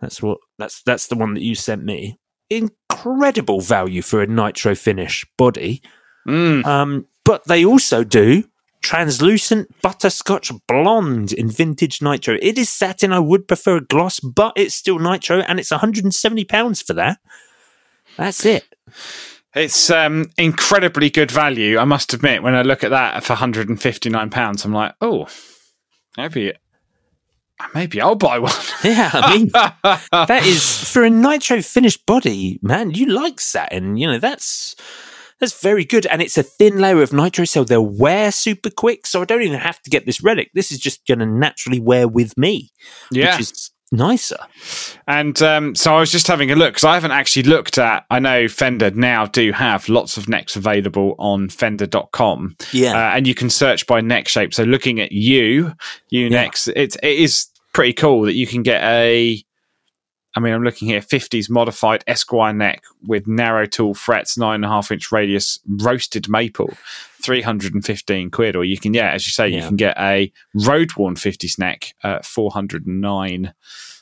[0.00, 2.18] That's what that's that's the one that you sent me.
[2.50, 5.82] Incredible value for a nitro finish body.
[6.28, 6.64] Mm.
[6.66, 8.44] Um, but they also do
[8.82, 12.36] translucent butterscotch blonde in vintage nitro.
[12.42, 13.12] It is satin.
[13.12, 17.18] I would prefer a gloss, but it's still nitro, and it's 170 pounds for that.
[18.18, 18.64] That's it.
[19.54, 22.42] It's um, incredibly good value, I must admit.
[22.42, 25.28] When I look at that for 159 pounds, I'm like, oh,
[26.16, 26.52] maybe,
[27.74, 28.52] maybe I'll buy one.
[28.84, 32.90] Yeah, I mean that is for a nitro finished body, man.
[32.90, 34.18] You like satin, you know.
[34.18, 34.74] That's
[35.40, 36.04] That's very good.
[36.06, 39.06] And it's a thin layer of nitro, so they'll wear super quick.
[39.06, 40.50] So I don't even have to get this relic.
[40.54, 42.72] This is just going to naturally wear with me,
[43.10, 43.32] Yeah.
[43.32, 44.38] which is nicer.
[45.06, 48.04] And um, so I was just having a look because I haven't actually looked at.
[48.10, 52.56] I know Fender now do have lots of necks available on Fender.com.
[52.72, 52.92] Yeah.
[52.92, 54.54] uh, and you can search by neck shape.
[54.54, 55.72] So looking at you,
[56.10, 59.42] you necks, it's it is pretty cool that you can get a.
[60.36, 64.64] I mean, I'm looking here, 50s modified Esquire neck with narrow tall frets, nine and
[64.64, 66.72] a half inch radius, roasted maple,
[67.22, 68.56] 315 quid.
[68.56, 71.94] Or you can, yeah, as you say, you can get a road worn 50s neck
[72.02, 73.54] at 409.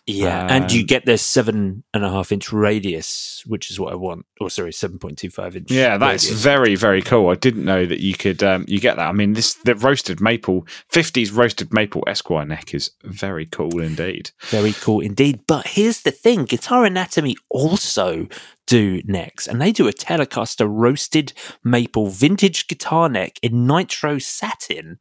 [0.04, 3.92] Yeah, and you Um, get this seven and a half inch radius, which is what
[3.92, 4.26] I want.
[4.40, 5.70] Or sorry, seven point two five inch.
[5.70, 6.42] Yeah, that's radius.
[6.42, 7.30] very very cool.
[7.30, 9.08] I didn't know that you could um, you get that.
[9.08, 14.32] I mean, this the roasted maple fifties roasted maple Esquire neck is very cool indeed.
[14.50, 15.40] very cool indeed.
[15.46, 18.26] But here's the thing: Guitar Anatomy also
[18.66, 21.32] do necks, and they do a Telecaster roasted
[21.62, 24.98] maple vintage guitar neck in nitro satin.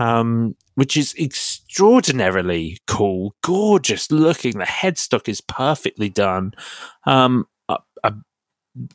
[0.00, 4.58] Um, which is extraordinarily cool, gorgeous looking.
[4.58, 6.54] The headstock is perfectly done.
[7.04, 8.12] Um, I, I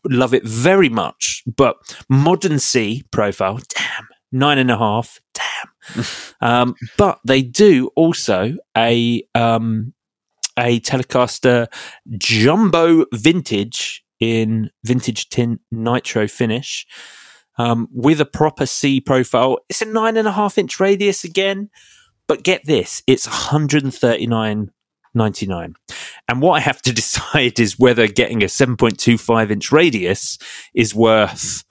[0.03, 1.43] love it very much.
[1.45, 1.77] But
[2.09, 6.05] modern C profile, damn, nine and a half, damn.
[6.41, 9.93] um, but they do also a um,
[10.57, 11.67] a Telecaster
[12.17, 16.87] Jumbo Vintage in vintage tin nitro finish
[17.57, 19.59] um, with a proper C profile.
[19.69, 21.69] It's a nine and a half inch radius again,
[22.27, 25.75] but get this, it's 139.99.
[26.27, 30.37] And what I have to decide is whether getting a 7.25 inch radius
[30.73, 31.63] is worth,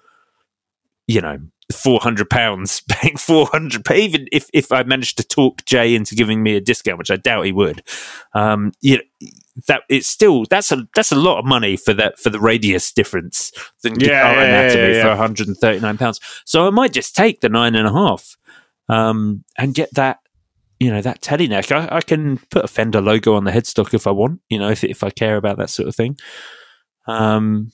[1.07, 1.39] you know,
[1.73, 6.57] 400 pounds paying 400 even if if i managed to talk jay into giving me
[6.57, 7.83] a discount which i doubt he would
[8.35, 9.03] um you know
[9.69, 12.93] that it's still that's a that's a lot of money for that for the radius
[12.93, 13.53] difference
[13.83, 16.21] than Yeah, guitar yeah, anatomy yeah, for 139 pounds.
[16.45, 18.37] So i might just take the nine and a half
[18.89, 20.19] um and get that
[20.81, 21.71] you know that teddy neck.
[21.71, 24.71] I, I can put a fender logo on the headstock if i want you know
[24.71, 26.19] if, if i care about that sort of thing.
[27.07, 27.71] Um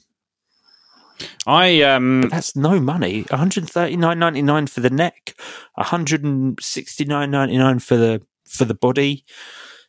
[1.46, 3.24] I um but that's no money.
[3.28, 5.34] One hundred thirty nine ninety nine for the neck,
[5.74, 9.24] one hundred and sixty nine ninety nine for the for the body,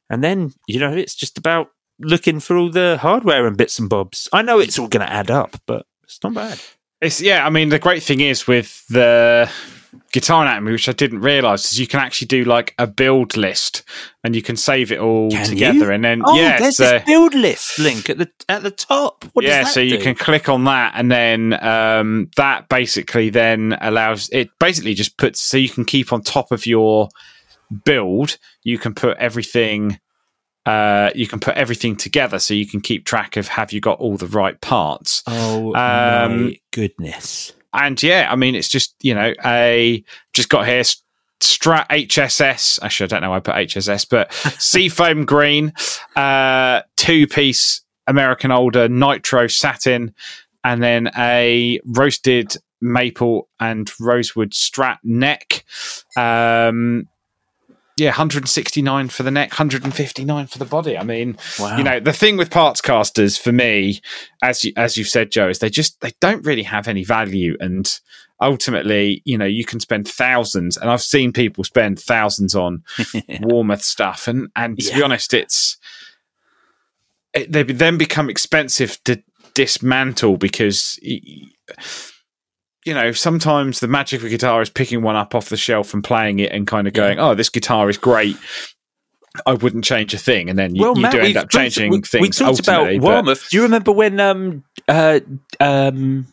[0.09, 1.69] and then you know it's just about
[2.01, 4.27] looking for all the hardware and bits and bobs.
[4.33, 6.59] I know it's all going to add up, but it's not bad.
[7.01, 7.45] it's yeah.
[7.45, 9.49] I mean, the great thing is with the
[10.13, 13.83] guitar anatomy, which I didn't realize, is you can actually do like a build list
[14.23, 15.91] and you can save it all Can together, you?
[15.91, 19.25] and then Oh, yeah, there's so- this build list link at the at the top.
[19.33, 20.03] What yeah, does that so you do?
[20.03, 24.49] can click on that, and then um, that basically then allows it.
[24.59, 27.09] Basically, just puts so you can keep on top of your
[27.85, 28.37] build.
[28.63, 29.99] You can put everything.
[30.65, 33.99] Uh, you can put everything together, so you can keep track of have you got
[33.99, 35.23] all the right parts.
[35.27, 37.53] Oh Um, my goodness!
[37.73, 40.03] And yeah, I mean, it's just you know a
[40.33, 40.83] just got here.
[41.41, 42.77] Strat HSS.
[42.83, 45.73] Actually, I don't know why I put HSS, but Seafoam Green,
[46.15, 50.13] uh, two piece American Alder Nitro Satin,
[50.63, 55.65] and then a roasted maple and rosewood Strat neck.
[56.15, 57.07] Um,
[58.01, 60.97] yeah, 169 for the neck, 159 for the body.
[60.97, 61.77] I mean, Wow.
[61.77, 64.01] you know, the thing with parts casters for me,
[64.41, 67.55] as you, as you've said, Joe, is they just they don't really have any value,
[67.59, 67.99] and
[68.41, 72.83] ultimately, you know, you can spend thousands, and I've seen people spend thousands on
[73.43, 75.77] Warmoth stuff, and and to be honest, it's
[77.33, 79.21] it, they then become expensive to
[79.53, 80.99] dismantle because.
[81.05, 81.19] y-
[82.85, 85.93] You know, sometimes the magic of a guitar is picking one up off the shelf
[85.93, 88.35] and playing it and kind of going, "Oh, this guitar is great.
[89.45, 92.01] I wouldn't change a thing." And then you, you Matt, do end up changing we,
[92.01, 92.39] things.
[92.39, 93.49] We talked about Warmoth.
[93.49, 95.19] Do you remember when um uh
[95.59, 96.25] um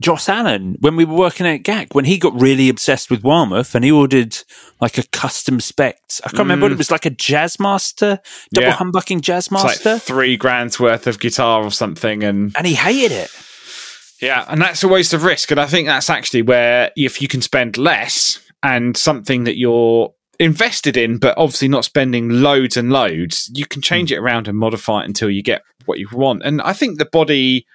[0.00, 3.74] Joss Allen, when we were working at GAC, when he got really obsessed with Warmoth
[3.74, 4.34] and he ordered
[4.80, 5.98] like a custom spec.
[6.24, 8.18] I can't remember what it was like a Jazzmaster,
[8.54, 8.70] double Mm.
[8.70, 8.76] Yeah.
[8.76, 13.30] humbucking Jazzmaster, like three grand's worth of guitar or something, and and he hated it.
[14.20, 15.50] Yeah, and that's a waste of risk.
[15.50, 20.12] And I think that's actually where if you can spend less and something that you're
[20.38, 23.84] invested in, but obviously not spending loads and loads, you can Hmm.
[23.84, 26.42] change it around and modify it until you get what you want.
[26.44, 27.66] And I think the body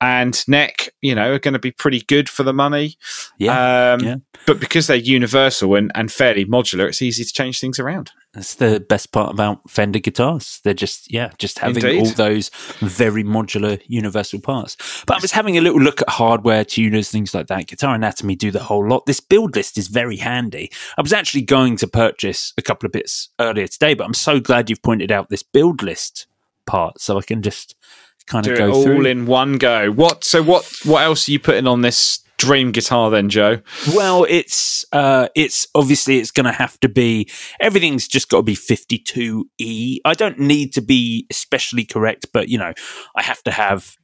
[0.00, 2.96] and neck, you know, are going to be pretty good for the money.
[3.38, 4.16] Yeah, um, yeah.
[4.46, 8.12] But because they're universal and, and fairly modular, it's easy to change things around.
[8.32, 10.60] That's the best part about Fender guitars.
[10.62, 12.00] They're just, yeah, just having Indeed.
[12.00, 14.76] all those very modular universal parts.
[15.06, 17.66] But I was having a little look at hardware, tuners, things like that.
[17.66, 19.06] Guitar Anatomy do the whole lot.
[19.06, 20.70] This build list is very handy.
[20.96, 24.38] I was actually going to purchase a couple of bits earlier today, but I'm so
[24.38, 26.26] glad you've pointed out this build list
[26.66, 27.74] part so I can just
[28.28, 29.06] kind Do of it go all through.
[29.06, 29.90] in one go.
[29.90, 30.24] What?
[30.24, 30.64] So what?
[30.84, 33.60] What else are you putting on this dream guitar then, Joe?
[33.94, 37.28] Well, it's uh, it's obviously it's going to have to be
[37.60, 39.98] everything's just got to be 52e.
[40.04, 42.72] I don't need to be especially correct, but you know,
[43.16, 43.96] I have to have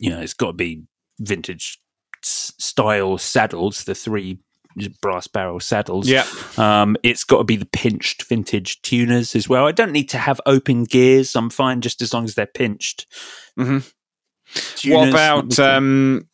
[0.00, 0.84] you know, it's got to be
[1.18, 1.80] vintage
[2.22, 4.38] style saddles, the three
[4.86, 6.08] brass barrel saddles.
[6.08, 6.24] Yeah.
[6.56, 9.66] Um, it's got to be the pinched vintage tuners as well.
[9.66, 11.34] I don't need to have open gears.
[11.34, 13.06] I'm fine just as long as they're pinched.
[13.58, 13.90] Mhm.
[14.76, 15.58] Tuners, what about?
[15.58, 16.28] Um,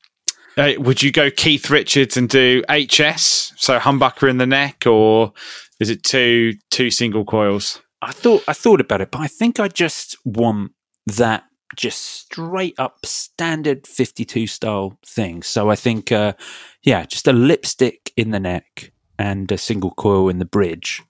[0.56, 3.52] uh, would you go Keith Richards and do HS?
[3.56, 5.32] So humbucker in the neck, or
[5.80, 7.80] is it two two single coils?
[8.02, 10.72] I thought I thought about it, but I think I just want
[11.06, 11.44] that
[11.76, 15.42] just straight up standard 52 style thing.
[15.42, 16.34] So I think uh
[16.82, 21.02] yeah, just a lipstick in the neck and a single coil in the bridge.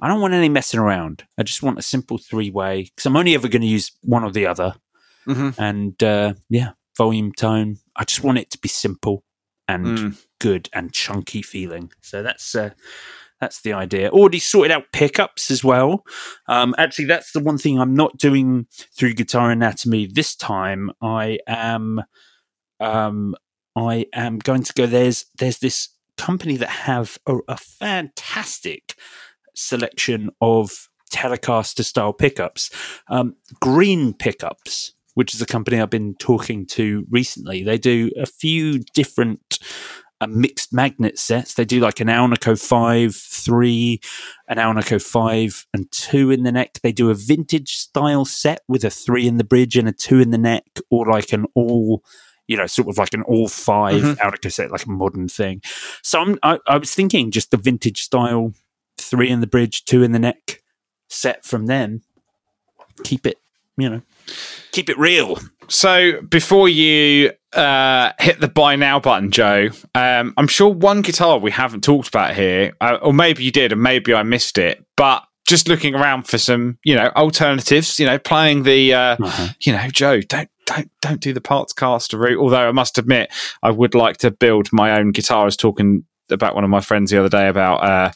[0.00, 1.24] I don't want any messing around.
[1.38, 4.24] I just want a simple three way because I'm only ever going to use one
[4.24, 4.74] or the other.
[5.26, 5.54] Mhm.
[5.58, 7.78] And uh, yeah, volume tone.
[7.94, 9.22] I just want it to be simple
[9.68, 10.16] and Mm.
[10.40, 11.92] good and chunky feeling.
[12.00, 12.70] So that's uh,
[13.42, 14.08] that's the idea.
[14.08, 16.04] Already sorted out pickups as well.
[16.46, 20.92] Um, actually, that's the one thing I'm not doing through Guitar Anatomy this time.
[21.02, 22.00] I am,
[22.78, 23.34] um,
[23.74, 24.86] I am going to go.
[24.86, 28.94] There's there's this company that have a, a fantastic
[29.56, 32.70] selection of Telecaster style pickups,
[33.08, 37.64] um, Green Pickups, which is a company I've been talking to recently.
[37.64, 39.58] They do a few different
[40.22, 41.54] uh, mixed magnet sets.
[41.54, 44.00] They do like an Alnico 5, 3,
[44.48, 46.78] an Alnico 5, and 2 in the neck.
[46.82, 50.20] They do a vintage style set with a 3 in the bridge and a 2
[50.20, 52.04] in the neck, or like an all.
[52.48, 54.16] You know, sort of like an all 5 Mhm.
[54.18, 55.62] Alnico set, like a modern thing.
[56.02, 58.52] So I'm, I, I was thinking just the vintage style,
[58.98, 60.62] three in the bridge, two in the neck
[61.08, 62.02] set from them.
[63.04, 63.38] Keep it,
[63.76, 64.02] you know,
[64.72, 65.38] keep it real.
[65.68, 71.38] So before you uh, hit the buy now button, Joe, um, I'm sure one guitar
[71.38, 74.84] we haven't talked about here, uh, or maybe you did, and maybe I missed it,
[74.96, 75.24] but.
[75.44, 77.98] Just looking around for some, you know, alternatives.
[77.98, 79.16] You know, playing the, uh,
[79.60, 82.38] you know, Joe, don't don't don't do the parts caster route.
[82.38, 85.42] Although I must admit, I would like to build my own guitar.
[85.42, 88.12] I was talking about one of my friends the other day about uh,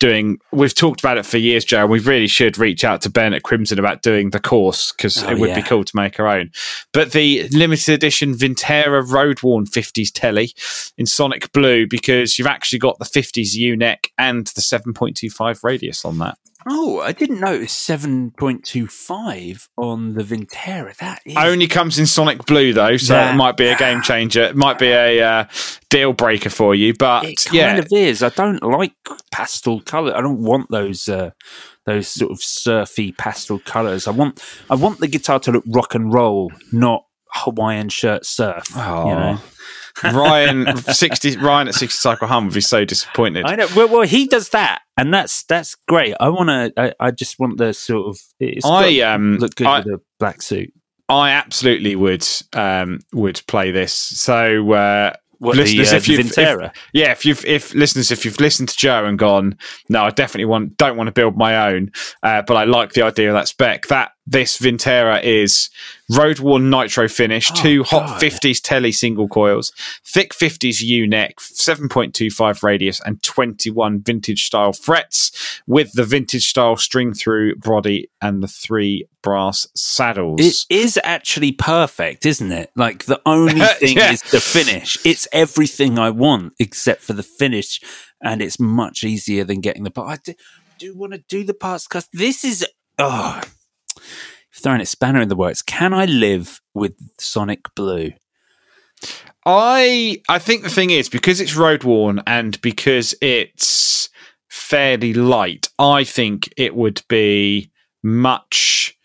[0.00, 0.38] doing.
[0.50, 1.82] We've talked about it for years, Joe.
[1.82, 5.22] And we really should reach out to Ben at Crimson about doing the course because
[5.22, 6.50] Oh, it would be cool to make our own.
[6.92, 10.52] But the limited edition Vintera Road Worn 50s telly
[10.98, 16.04] in Sonic Blue because you've actually got the 50s U neck and the 7.25 radius
[16.04, 16.36] on that.
[16.68, 20.96] Oh, I didn't notice seven point two five on the Vintera.
[20.98, 24.02] That is Only comes in Sonic Blue though, so That- it might be a game
[24.02, 24.42] changer.
[24.44, 25.44] It might be a uh,
[25.88, 26.94] deal breaker for you.
[26.94, 28.22] But it kind yeah, of is.
[28.22, 28.92] I don't like
[29.32, 30.16] pastel color.
[30.16, 31.30] I don't want those uh,
[31.86, 34.06] those sort of surfy pastel colors.
[34.06, 38.64] I want I want the guitar to look rock and roll, not Hawaiian shirt surf.
[38.74, 38.80] You
[39.14, 39.38] know.
[40.04, 43.44] Ryan sixty Ryan at sixty cycle hum would be so disappointed.
[43.46, 43.68] I know.
[43.74, 46.14] Well, well, he does that, and that's that's great.
[46.20, 46.72] I want to.
[46.76, 48.20] I, I just want the sort of.
[48.38, 50.72] It's I, got um, look good I- with a black suit.
[51.08, 53.92] I absolutely would um, would play this.
[53.92, 58.24] So uh, What listeners, the, uh, if you've if, yeah, if you've if listeners, if
[58.24, 61.72] you've listened to Joe and gone, no, I definitely want don't want to build my
[61.72, 61.90] own,
[62.22, 63.88] uh, but I like the idea of that spec.
[63.88, 65.68] That this Vintera is
[66.08, 68.20] road worn nitro finish, Oh, two hot God.
[68.20, 69.72] fifties telly single coils,
[70.04, 75.60] thick fifties U neck, seven point two five radius, and twenty one vintage style frets
[75.66, 80.40] with the vintage style string through body and the three brass saddles.
[80.70, 82.70] It is actually perfect, isn't it?
[82.76, 84.12] Like the only thing Yeah.
[84.12, 84.96] is the finish.
[85.04, 87.80] It's everything I want except for the finish,
[88.22, 90.08] and it's much easier than getting the part.
[90.08, 90.34] I do,
[90.78, 92.64] do want to do the parts because this is
[92.98, 93.40] oh,
[94.54, 95.62] throwing a spanner in the works.
[95.62, 98.12] Can I live with Sonic Blue?
[99.46, 104.08] I I think the thing is because it's road worn and because it's
[104.48, 107.70] fairly light, I think it would be
[108.02, 108.96] much.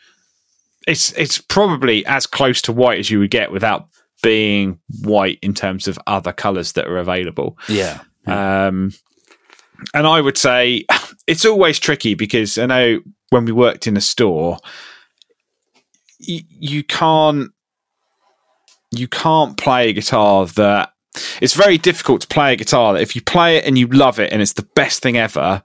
[0.88, 3.88] It's it's probably as close to white as you would get without
[4.22, 7.58] being white in terms of other colours that are available.
[7.70, 8.92] Yeah, Um,
[9.94, 10.86] and I would say
[11.28, 14.58] it's always tricky because I know when we worked in a store,
[16.28, 17.52] you, you can't
[18.92, 20.92] you can't play a guitar that
[21.42, 24.20] it's very difficult to play a guitar that if you play it and you love
[24.20, 25.64] it and it's the best thing ever,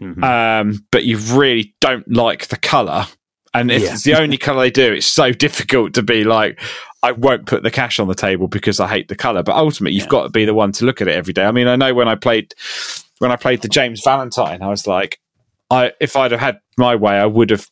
[0.00, 0.22] Mhm.
[0.24, 3.06] um, but you really don't like the color.
[3.54, 3.92] And if Yeah.
[3.94, 6.60] it's the only color they do, it's so difficult to be like,
[7.02, 9.42] I won't put the cash on the table because I hate the color.
[9.42, 10.10] But ultimately, you've Yeah.
[10.10, 11.44] got to be the one to look at it every day.
[11.44, 12.54] I mean, I know when I played
[13.18, 15.18] when I played the James Valentine, I was like,
[15.70, 17.66] I if I'd have had my way, I would have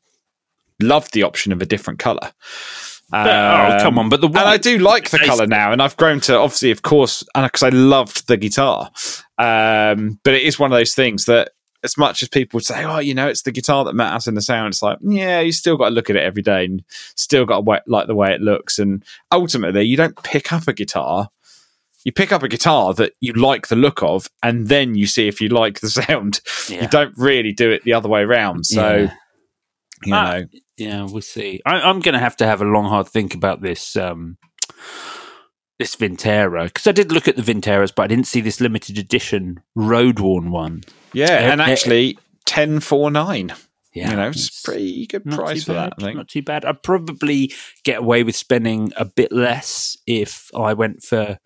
[0.81, 2.33] loved the option of a different color.
[3.13, 6.21] oh, come on, but the and I do like the color now, and I've grown
[6.21, 8.91] to obviously, of course, because I loved the guitar.
[9.39, 11.53] Um, but it is one of those things that,
[11.83, 14.35] as much as people would say, "Oh, you know, it's the guitar that matters in
[14.35, 16.85] the sound," it's like, yeah, you still got to look at it every day, and
[17.15, 18.79] still got to like the way it looks.
[18.79, 19.03] And
[19.33, 21.31] ultimately, you don't pick up a guitar.
[22.05, 25.29] You pick up a guitar that you like the look of, and then you see
[25.29, 26.41] if you like the sound.
[26.69, 26.83] Yeah.
[26.83, 28.67] You don't really do it the other way around.
[28.67, 29.15] So, Yeah.
[30.05, 30.47] You Ah, know,
[30.77, 31.61] Yeah, we'll see.
[31.67, 33.97] I, I'm going to have to have a long, hard think about this.
[33.97, 34.39] Um,
[35.79, 38.99] this Vintera because I did look at the Vinteras, but I didn't see this limited
[38.99, 40.83] edition road worn one.
[41.13, 43.55] yeah, and Eh, eh, actually, ten four nine.
[43.95, 45.93] Yeah, you know, it's it's pretty good price for bad.
[45.93, 45.95] that.
[45.99, 46.17] I think.
[46.17, 46.65] Not too bad.
[46.65, 47.53] I'd probably
[47.85, 51.39] get away with spending a bit less if I went for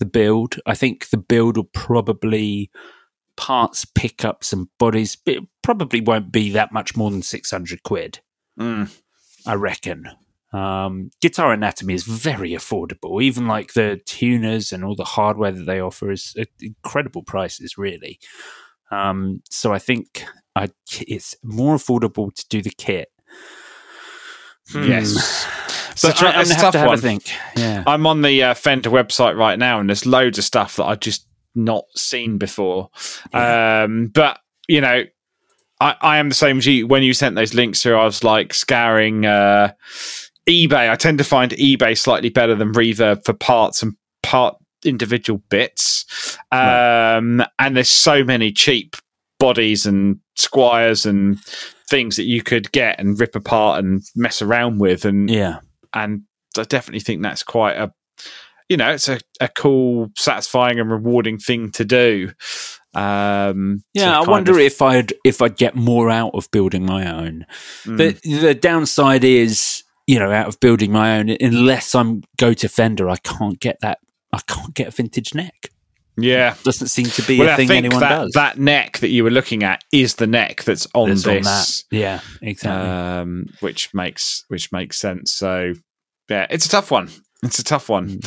[0.00, 0.56] the build.
[0.66, 2.70] I think the build will probably
[3.38, 5.16] parts, pickups, and bodies.
[5.24, 8.20] It probably won't be that much more than six hundred quid.
[8.60, 8.90] Mm.
[9.46, 10.10] I reckon.
[10.52, 13.22] Um, Guitar Anatomy is very affordable.
[13.22, 17.78] Even like the tuners and all the hardware that they offer is at incredible prices,
[17.78, 18.18] really.
[18.90, 20.24] Um, so I think
[20.56, 20.68] I,
[21.00, 23.08] it's more affordable to do the kit.
[24.70, 24.84] Hmm.
[24.84, 25.46] Yes.
[26.02, 26.98] But So I, a gonna have to have one.
[26.98, 27.30] a think.
[27.56, 27.84] Yeah.
[27.86, 31.00] I'm on the uh, Fender website right now, and there's loads of stuff that I've
[31.00, 32.90] just not seen before.
[33.32, 34.38] Um, but
[34.68, 35.04] you know,
[35.80, 36.86] I, I am the same as you.
[36.86, 39.72] When you sent those links through, I was like scouring uh,
[40.48, 40.90] eBay.
[40.90, 46.36] I tend to find eBay slightly better than Reverb for parts and part individual bits.
[46.52, 48.96] Um, And there's so many cheap
[49.38, 51.38] bodies and Squiers and
[51.90, 55.60] things that you could get and rip apart and mess around with and Yeah.
[55.94, 56.22] and
[56.56, 57.92] I definitely think that's quite a
[58.68, 62.30] you know it's a, a cool satisfying and rewarding thing to do
[62.94, 67.10] um Yeah, I wonder of- if I'd if I'd get more out of building my
[67.12, 67.46] own.
[67.84, 67.96] Mm.
[68.22, 72.68] The the downside is, you know, out of building my own, unless I'm go to
[72.68, 73.98] Fender, I can't get that.
[74.32, 75.70] I can't get a vintage neck.
[76.16, 78.32] yeah Doesn't seem to be well a I thing think anyone that does.
[78.34, 81.42] that neck that you were looking at is the neck that's on That's this on
[81.42, 81.82] that.
[81.90, 82.90] Yeah, exactly.
[82.90, 85.74] um which makes which makes sense so
[86.28, 87.08] yeah it's a tough one
[87.42, 88.18] it's a tough one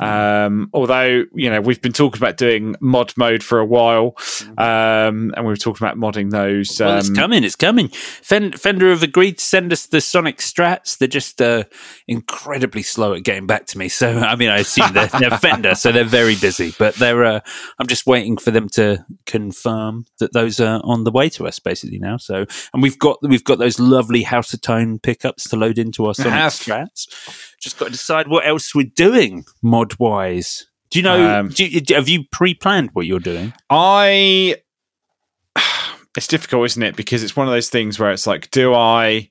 [0.00, 0.46] Mm.
[0.46, 4.16] um although you know we've been talking about doing mod mode for a while
[4.56, 6.86] um and we were talking about modding those Mm.
[6.86, 7.44] well, it's um, coming.
[7.44, 7.88] It's coming.
[7.88, 10.96] Fender have agreed to send us the Sonic Strats.
[10.98, 11.64] They're just uh,
[12.08, 13.88] incredibly slow at getting back to me.
[13.88, 16.72] So, I mean, I assume they're, they're Fender, so they're very busy.
[16.78, 17.24] But they're.
[17.24, 17.40] Uh,
[17.78, 21.58] I'm just waiting for them to confirm that those are on the way to us,
[21.58, 22.16] basically now.
[22.16, 26.06] So, and we've got we've got those lovely House of Tone pickups to load into
[26.06, 26.32] our Sonic.
[26.32, 27.06] Strats.
[27.60, 30.66] Just got to decide what else we're doing mod wise.
[30.90, 31.38] Do you know?
[31.38, 33.52] Um, do you, have you pre-planned what you're doing?
[33.68, 34.56] I
[36.16, 36.96] it's difficult, isn't it?
[36.96, 39.30] Because it's one of those things where it's like, do I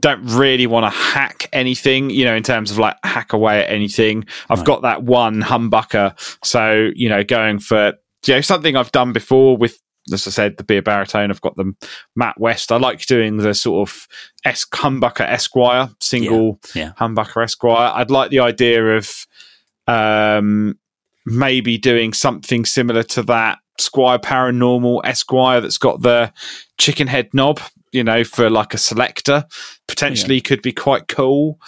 [0.00, 3.70] don't really want to hack anything, you know, in terms of like hack away at
[3.70, 4.24] anything.
[4.48, 6.14] I've got that one humbucker,
[6.44, 7.94] so you know, going for
[8.26, 9.78] you know something I've done before with.
[10.12, 11.30] As I said, the beer baritone.
[11.30, 11.72] I've got the
[12.16, 12.72] Matt West.
[12.72, 14.06] I like doing the sort of
[14.44, 16.92] S humbucker Esquire single Yeah.
[16.98, 17.92] humbucker Esquire.
[17.94, 19.26] I'd like the idea of
[19.86, 20.78] um,
[21.26, 26.32] maybe doing something similar to that Squier Paranormal Esquire that's got the
[26.78, 27.60] chicken head knob,
[27.92, 29.44] you know, for like a selector.
[29.88, 31.58] Potentially could be quite cool.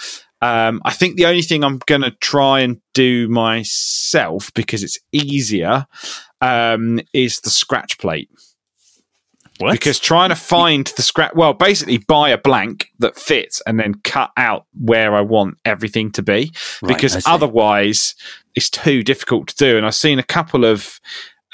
[0.43, 4.99] Um, I think the only thing I'm going to try and do myself because it's
[5.13, 5.87] easier
[6.43, 8.29] um, is the scratch plate.
[9.59, 9.73] What?
[9.73, 13.95] Because trying to find the scratch, well, basically buy a blank that fits and then
[14.03, 16.53] cut out where I want everything to be.
[16.83, 18.17] Right, because otherwise,
[18.57, 19.77] it's too difficult to do.
[19.77, 21.01] And I've seen a couple of.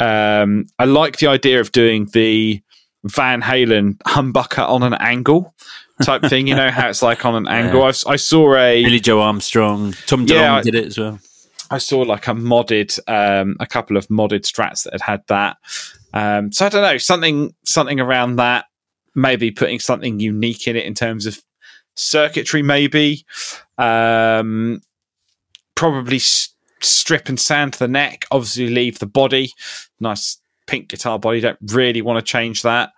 [0.00, 2.62] Um, I like the idea of doing the
[3.04, 5.54] Van Halen humbucker on an angle
[6.02, 6.46] type thing.
[6.46, 7.82] You know how it's like on an angle.
[7.82, 11.18] I've, I saw a Billie Joe Armstrong, Tom DeLonge Yeah, did it as well.
[11.70, 15.56] I saw like a modded, um, a couple of modded strats that had had that.
[16.14, 18.66] Um, so I don't know something something around that.
[19.14, 21.38] Maybe putting something unique in it in terms of
[21.94, 22.62] circuitry.
[22.62, 23.24] Maybe
[23.76, 24.80] um,
[25.74, 28.26] probably s- strip and sand the neck.
[28.30, 29.52] Obviously, leave the body.
[30.00, 31.40] Nice pink guitar body.
[31.40, 32.92] Don't really want to change that.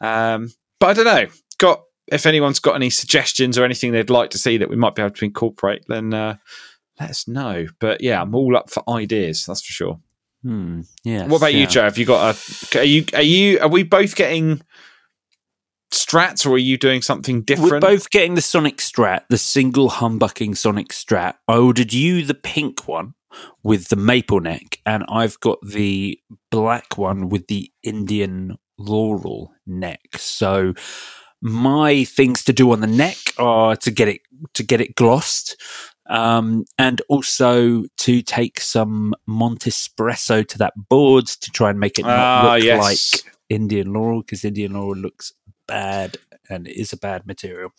[0.00, 1.26] Um, but I don't know.
[1.58, 4.94] Got if anyone's got any suggestions or anything they'd like to see that we might
[4.94, 6.36] be able to incorporate, then uh,
[7.00, 7.66] let us know.
[7.80, 9.44] But yeah, I'm all up for ideas.
[9.46, 10.00] That's for sure.
[10.42, 10.82] Hmm.
[11.04, 11.26] Yeah.
[11.26, 11.84] What about you, Joe?
[11.84, 12.78] Have you got a?
[12.78, 13.04] Are you?
[13.14, 13.60] Are you?
[13.60, 14.60] Are we both getting
[15.92, 17.70] strats, or are you doing something different?
[17.72, 21.34] We're both getting the Sonic Strat, the single humbucking Sonic Strat.
[21.46, 23.14] I ordered you the pink one
[23.62, 26.18] with the maple neck, and I've got the
[26.50, 30.00] black one with the Indian laurel neck.
[30.16, 30.74] So
[31.40, 34.20] my things to do on the neck are to get it
[34.54, 35.56] to get it glossed,
[36.12, 42.02] um, and also to take some Montespresso to that board to try and make it
[42.02, 42.80] not Ah, look yes.
[43.24, 45.32] like Indian laurel because Indian laurel looks
[45.66, 46.18] bad
[46.50, 47.70] and it is a bad material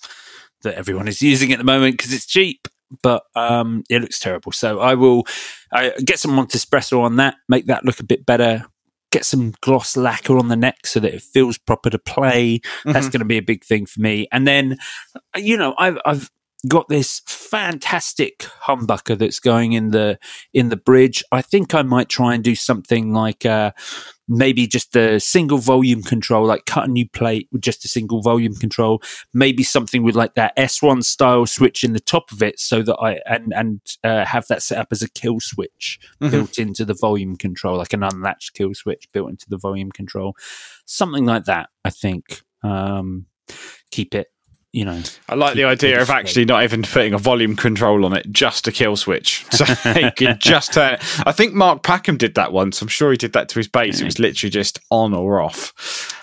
[0.64, 2.68] that everyone is using at the moment because it's cheap.
[3.04, 4.52] But um, it looks terrible.
[4.52, 5.26] So I will
[5.72, 8.66] I get some Montespresso on that, make that look a bit better.
[9.12, 12.62] Get some gloss lacquer on the neck so that it feels proper to play.
[12.84, 14.28] That's going to be a big thing for me.
[14.32, 14.78] And then,
[15.36, 16.32] you know, I've I've
[16.68, 20.18] got this fantastic humbucker that's going in the
[20.54, 21.24] in the bridge.
[21.32, 23.72] I think I might try and do something like uh,
[24.30, 28.22] maybe just a single volume control, like cut a new plate with just a single
[28.22, 29.02] volume control.
[29.34, 32.96] Maybe something with like that S1 style switch in the top of it, so that
[32.96, 36.96] I and and uh, have that set up as a kill switch built into the
[36.96, 40.36] volume control, like an unlatched kill switch built into the volume control.
[40.86, 42.42] Something like that, I think.
[42.64, 43.26] Um,
[43.92, 44.28] keep it,
[44.74, 45.00] you know.
[45.30, 48.68] I like the idea of actually not even putting a volume control on it, just
[48.68, 49.46] a kill switch.
[49.54, 51.04] So you can just turn it.
[51.28, 52.82] I think Mark Packham did that once.
[52.82, 54.02] I'm sure he did that to his bass.
[54.02, 55.74] It was literally just on or off.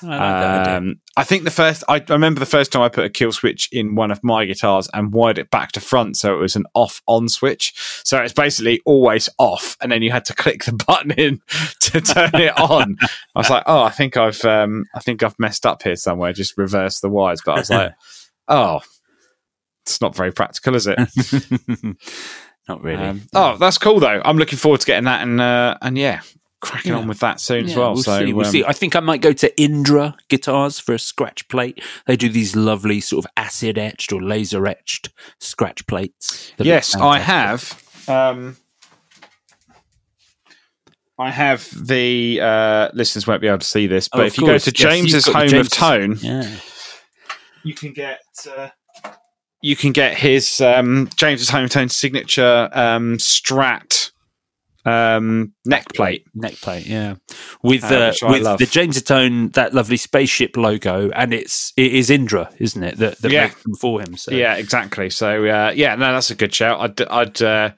[0.03, 0.69] I like.
[0.69, 3.31] Um, I think the first, I, I remember the first time I put a kill
[3.31, 6.17] switch in one of my guitars and wired it back to front.
[6.17, 7.73] So it was an off on switch.
[8.05, 9.77] So it's basically always off.
[9.81, 11.41] And then you had to click the button in
[11.81, 12.97] to turn it on.
[13.01, 16.33] I was like, oh, I think I've, um, I think I've messed up here somewhere.
[16.33, 17.43] Just reverse the wires.
[17.45, 17.93] But I was like,
[18.51, 18.81] oh,
[19.87, 20.99] it's not very practical, is it?
[22.69, 23.03] Not really.
[23.03, 24.21] Um, oh, that's cool though.
[24.25, 26.21] I'm looking forward to getting that and uh, and yeah,
[26.61, 26.99] cracking Yeah.
[26.99, 27.95] on with that soon as well.
[27.95, 28.33] We'll so see.
[28.33, 28.65] We'll um, see.
[28.65, 31.83] I think I might go to Indra guitars for a scratch plate.
[32.07, 35.09] They do these lovely sort of acid etched or laser etched
[35.41, 36.53] scratch plates.
[36.59, 37.83] yes, I have.
[38.07, 38.57] Um,
[41.19, 44.47] I have the uh, listeners won't be able to see this, but Oh, if you
[44.47, 44.65] go course.
[44.65, 46.49] to Yes, you've James's Home of Tone, Yeah.
[47.65, 48.69] You can get uh,
[49.63, 54.11] you can get his um, James's Home of Tone signature um, Strat
[54.87, 56.25] um, neck plate.
[56.35, 57.17] neck plate, yeah,
[57.63, 58.59] with Uh, uh, with love.
[58.59, 62.97] the James Tone that lovely spaceship logo, and it's it is Indra, isn't it?
[62.97, 63.45] That that Yeah.
[63.45, 64.17] makes them for him.
[64.17, 65.11] So Yeah, exactly.
[65.11, 66.81] So uh, yeah, no, that's a good shout.
[66.81, 67.71] I'd, I'd uh,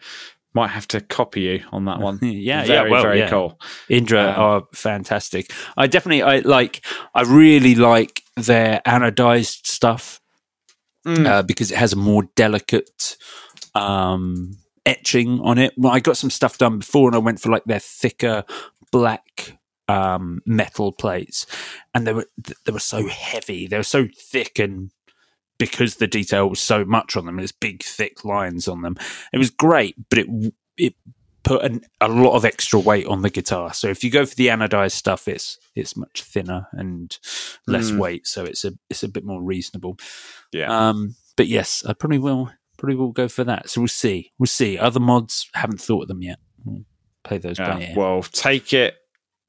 [0.55, 2.18] might have to copy you on that one.
[2.22, 3.30] Yeah, very, yeah, well, very yeah.
[3.30, 3.59] cool.
[3.88, 5.50] Indra Um, are fantastic.
[5.76, 6.84] I definitely I like.
[7.14, 10.18] I really like their anodized stuff
[11.05, 11.26] Mm.
[11.26, 13.16] uh, because it has a more delicate
[13.74, 15.72] um, etching on it.
[15.76, 18.44] Well, I got some stuff done before, and I went for like their thicker
[18.92, 21.44] black um, metal plates,
[21.92, 22.26] and they were
[22.64, 23.66] they were so heavy.
[23.66, 24.90] They were so thick and.
[25.70, 28.96] Because the detail was so much on them, there's big, thick lines on them.
[29.32, 30.26] It was great, but it
[30.76, 30.94] it
[31.44, 33.74] put an, a lot of extra weight on the guitar.
[33.74, 37.16] So if you go for the anodized stuff, it's it's much thinner and
[37.66, 37.98] less Mm.
[37.98, 39.98] weight, so it's a it's a bit more reasonable.
[40.52, 40.68] Yeah.
[40.88, 43.68] Um, but yes, I probably will probably will go for that.
[43.70, 44.32] So we'll see.
[44.38, 44.76] We'll see.
[44.78, 46.38] Other mods haven't thought of them yet.
[46.64, 46.84] We'll
[47.24, 48.96] play those Yeah, by well, take it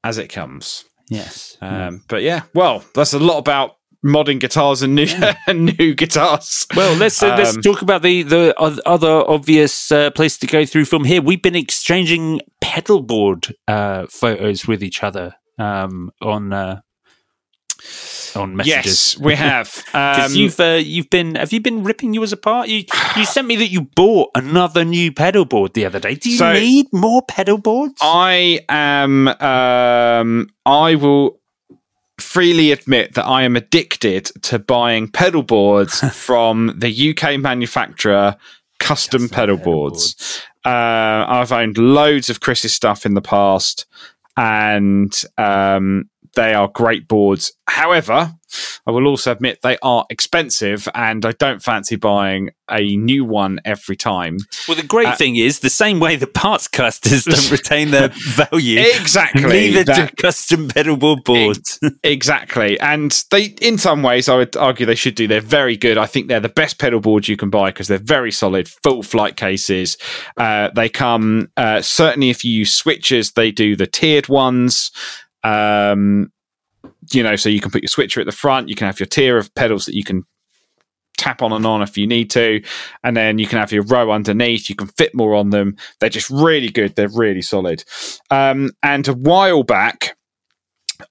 [0.03, 0.85] as it comes.
[1.09, 1.57] yes.
[1.61, 5.07] Um, But yeah, well, that's a lot about modding guitars and new
[5.53, 6.65] new guitars.
[6.75, 8.53] Well, let's uh, let's Um, talk about the the
[8.85, 11.21] other obvious uh, place to go through from here.
[11.21, 16.81] We've been exchanging pedalboard uh, photos with each other um, on uh,
[18.35, 19.15] on messages.
[19.15, 19.83] Yes, we have.
[19.95, 22.67] Um, you've uh, you've been have you been ripping yours apart?
[22.67, 22.83] You
[23.15, 26.15] you sent me that you bought another new pedal board the other day.
[26.15, 27.93] Do you So- need more pedal boards?
[28.01, 29.27] I am.
[29.27, 31.39] Um, I will
[32.23, 38.35] freely admit that I am addicted to buying pedal boards from the UK manufacturer
[38.79, 40.41] Custom, pedal, boards.
[40.65, 43.85] Uh, I've owned loads of Chris's stuff in the past,
[44.35, 47.53] and um, they are great boards.
[47.67, 48.33] However,
[48.87, 53.59] I will also admit they are expensive, and I don't fancy buying a new one
[53.65, 54.37] every time.
[54.67, 58.07] Well, the great Uh, thing is the same way the parts casters don't retain their
[58.09, 58.79] value.
[58.79, 59.43] Exactly.
[59.43, 61.79] Neither That- do custom pedalboard boards.
[62.03, 62.79] Exactly.
[62.79, 65.27] And they, in some ways, I would argue they should do.
[65.27, 65.97] They're very good.
[65.97, 69.03] I think they're the best pedal boards you can buy because they're very solid, full
[69.03, 69.97] flight cases.
[70.37, 74.91] Uh, they come, uh, certainly if you use switches, they do the tiered ones.
[75.43, 76.31] Um,
[77.11, 79.07] you know, so you can put your switcher at the front, you can have your
[79.07, 80.25] tier of pedals that you can
[81.17, 82.61] tap on and on if you need to.
[83.03, 84.69] And then you can have your row underneath.
[84.69, 85.77] You can fit more on them.
[85.99, 86.95] They're just really good.
[86.95, 87.83] They're really solid.
[88.31, 90.17] Um, and a while back,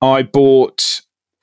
[0.00, 1.00] I bought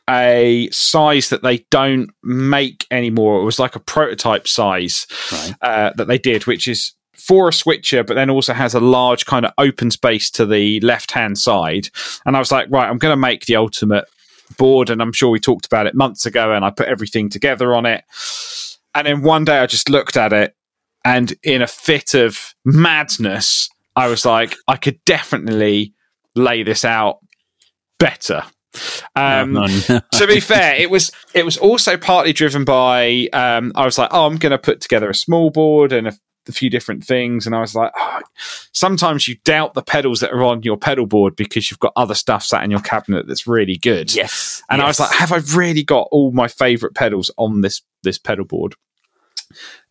[0.10, 3.40] a size that they don't make anymore.
[3.42, 5.54] It was like a prototype size Right.
[5.62, 9.26] uh, that they did, which is for a switcher, but then also has a large
[9.26, 11.90] kind of open space to the left hand side.
[12.26, 14.06] And I was like, right, I'm going to make the ultimate
[14.58, 17.76] board, and I'm sure we talked about it months ago, and I put everything together
[17.76, 18.04] on it.
[18.96, 20.56] And then one day I just looked at it,
[21.06, 25.94] and in a fit of madness, I was like, I could definitely
[26.36, 27.20] lay this out
[28.00, 28.44] better.
[29.16, 29.56] Um,
[30.14, 34.10] to be fair, it was it was also partly driven by um, I was like,
[34.12, 36.14] oh, I'm going to put together a small board and a,
[36.50, 38.22] a few different things, and I was like, oh,
[38.72, 42.16] sometimes you doubt the pedals that are on your pedal board because you've got other
[42.16, 44.14] stuff sat in your cabinet that's really good.
[44.14, 44.84] Yes, and yes.
[44.84, 48.46] I was like, have I really got all my favorite pedals on this this pedal
[48.46, 48.76] board?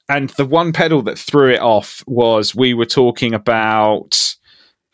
[0.09, 4.35] And the one pedal that threw it off was we were talking about.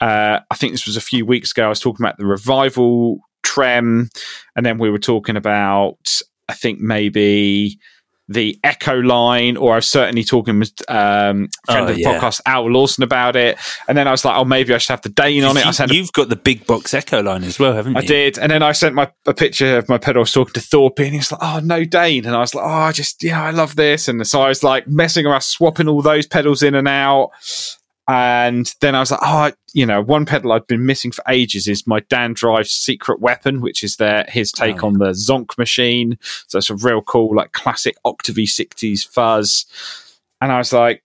[0.01, 1.67] Uh, I think this was a few weeks ago.
[1.67, 4.11] I was talking about the revival trem,
[4.57, 6.21] and then we were talking about.
[6.47, 7.79] I think maybe
[8.29, 12.19] the Echo line, or I was certainly talking with um, friend Oh, of the yeah.
[12.19, 13.59] podcast, Al Lawson, about it.
[13.87, 15.65] And then I was like, oh, maybe I should have the Dane on it.
[15.65, 18.01] I You, sent a have got the big box Echo line as well, haven't I
[18.01, 18.05] you?
[18.05, 20.21] I did, and then I sent my a picture of my pedal.
[20.21, 22.65] I was talking to Thorpe, and he's like, "Oh, no, Dane," and I was like,
[22.65, 25.89] "Oh, I just, yeah, I love this." And so I was like messing around, swapping
[25.89, 27.31] all those pedals in and out.
[28.07, 31.23] And then I was like, "Oh, I- you know, one pedal I've been missing for
[31.29, 35.11] ages is my Dan Drive Secret Weapon, which is their his take Oh, on the
[35.11, 36.17] Zonk machine.
[36.47, 39.67] So it's a real cool, like classic Octavie sixties fuzz."
[40.41, 41.03] And I was like,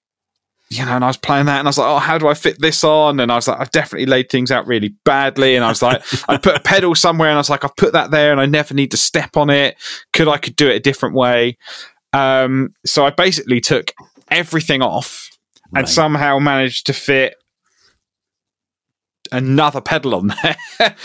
[0.70, 2.36] you know, and I was playing that and I was like, oh, how do I
[2.36, 3.20] fit this on?
[3.20, 5.56] And I was like, I've definitely laid things out really badly.
[5.56, 7.94] And I was like, I put a pedal somewhere and I was like, I've put
[7.94, 9.78] that there and I never need to step on it.
[10.14, 11.58] Could I could do it a different way?
[12.14, 13.94] Um, so I basically took
[14.30, 15.30] everything off
[15.74, 15.88] and Right.
[15.90, 17.36] somehow managed to fit
[19.32, 20.58] another pedal on there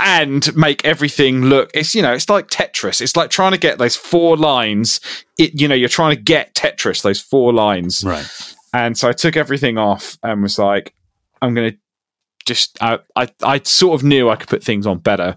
[0.00, 3.78] and make everything look it's you know it's like tetris it's like trying to get
[3.78, 5.00] those four lines
[5.38, 8.26] it you know you're trying to get tetris those four lines Right.
[8.72, 10.94] and so I took everything off and was like,
[11.42, 11.78] I'm going to
[12.46, 15.34] just, I, I, I sort of knew I could put things on better.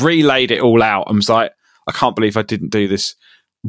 [0.00, 1.52] Relayed it all out and was like,
[1.86, 3.14] I can't believe I didn't do this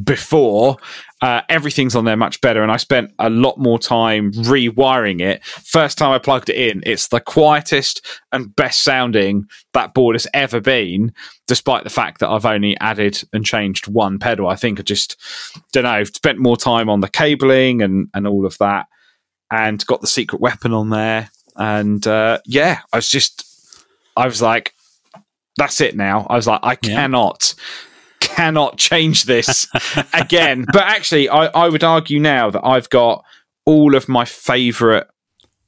[0.04, 0.78] before.
[1.22, 2.62] Uh, everything's on there much better.
[2.64, 5.43] And I spent a lot more time rewiring it.
[5.43, 10.28] First time I plugged it in, it's the quietest and best sounding that board has
[10.34, 11.14] ever been,
[11.47, 14.47] despite the fact that I've only added and changed one pedal.
[14.47, 15.18] I think I just,
[15.74, 18.86] don't know, spent more time on the cabling and, and all of that
[19.52, 21.32] and got the secret weapon on there.
[21.56, 23.43] And uh, yeah, I was just,
[24.16, 24.74] I was like,
[25.58, 26.26] that's it now.
[26.30, 26.93] I was like, I Yeah.
[26.95, 27.54] cannot,
[28.36, 29.67] cannot change this
[30.13, 30.65] again.
[30.71, 33.23] But actually, I, I would argue now that I've got
[33.65, 35.07] all of my favorite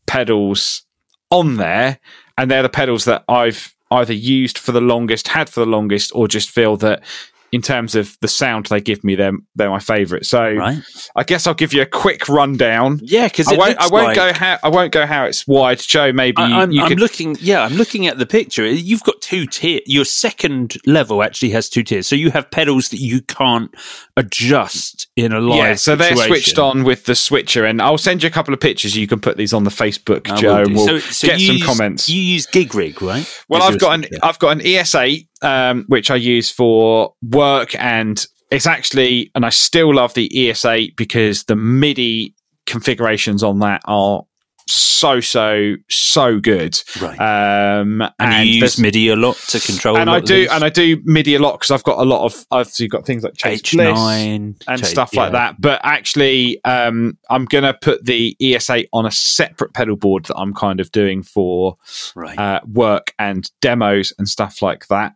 [0.08, 0.84] pedals
[1.30, 2.00] on there,
[2.38, 6.12] and they're the pedals that I've either used for the longest, had for the longest,
[6.16, 7.04] or just feel that
[7.52, 10.26] in terms of the sound they give me, they're, they're my favorite.
[10.26, 10.82] So Right.
[11.16, 13.00] I guess I'll give you a quick rundown.
[13.04, 13.78] Yeah, because I won't.
[13.78, 14.58] I won't go how.
[14.64, 15.80] I won't go how it's wide.
[15.80, 17.00] Joe, maybe I, I'm could.
[17.00, 17.36] looking.
[17.40, 18.66] Yeah, I'm looking at the picture.
[18.68, 19.82] You've got two tiers.
[19.86, 22.08] Your second level actually has two tiers.
[22.08, 23.74] So you have pedals that you can't
[24.18, 25.58] adjust in a live.
[25.58, 28.60] yeah, so they're switched on with the switcher, and I'll send you a couple of
[28.60, 28.96] pictures.
[28.96, 30.62] You can put these on the Facebook, I Joe.
[30.64, 32.10] and We'll so, so get some use, comments.
[32.10, 33.28] You use gig rig, right?
[33.50, 34.06] Well, I've got an.
[34.24, 39.50] I've got an ES8, um, which I use for work, and it's actually, and I
[39.50, 42.36] still love the ES8 because the MIDI
[42.66, 44.24] configurations on that are
[44.68, 45.76] so so
[46.12, 46.80] so good.
[47.02, 47.18] Right.
[47.20, 49.98] Um, and, you use MIDI a lot to control.
[49.98, 52.46] and I do, and I do MIDI a lot because I've got a lot of,
[52.52, 55.40] I've so got things like Chase Bliss H9 and stuff like yeah.
[55.40, 55.62] that.
[55.62, 60.36] But actually, um, I'm going to put the ES8 on a separate pedal board that
[60.38, 61.78] I'm kind of doing for
[62.16, 62.38] Right.
[62.38, 65.14] uh, work and demos and stuff like that.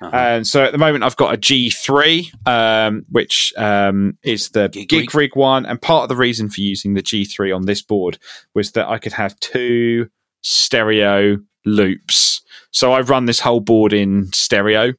[0.00, 0.16] Uh-huh.
[0.16, 5.14] And so at the moment, I've got a G3, um, which um, is the Gig
[5.14, 5.66] rig one.
[5.66, 8.18] And part of the reason for using the G3 on this board
[8.54, 10.08] was that I could have two
[10.42, 12.42] stereo loops.
[12.70, 14.94] So I've run this whole board in stereo.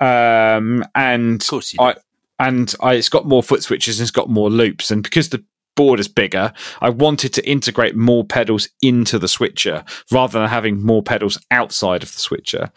[0.00, 1.94] Um, and of course, you I
[2.38, 4.90] and I, it's got more foot switches and it's got more loops.
[4.90, 5.44] And because the
[5.76, 10.82] board is bigger, I wanted to integrate more pedals into the switcher rather than having
[10.82, 12.70] more pedals outside of the switcher.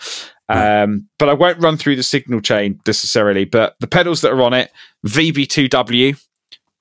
[0.50, 3.46] Um, but I won't run through the signal chain necessarily.
[3.46, 4.72] But the pedals that are on it,
[5.08, 6.22] VB2W,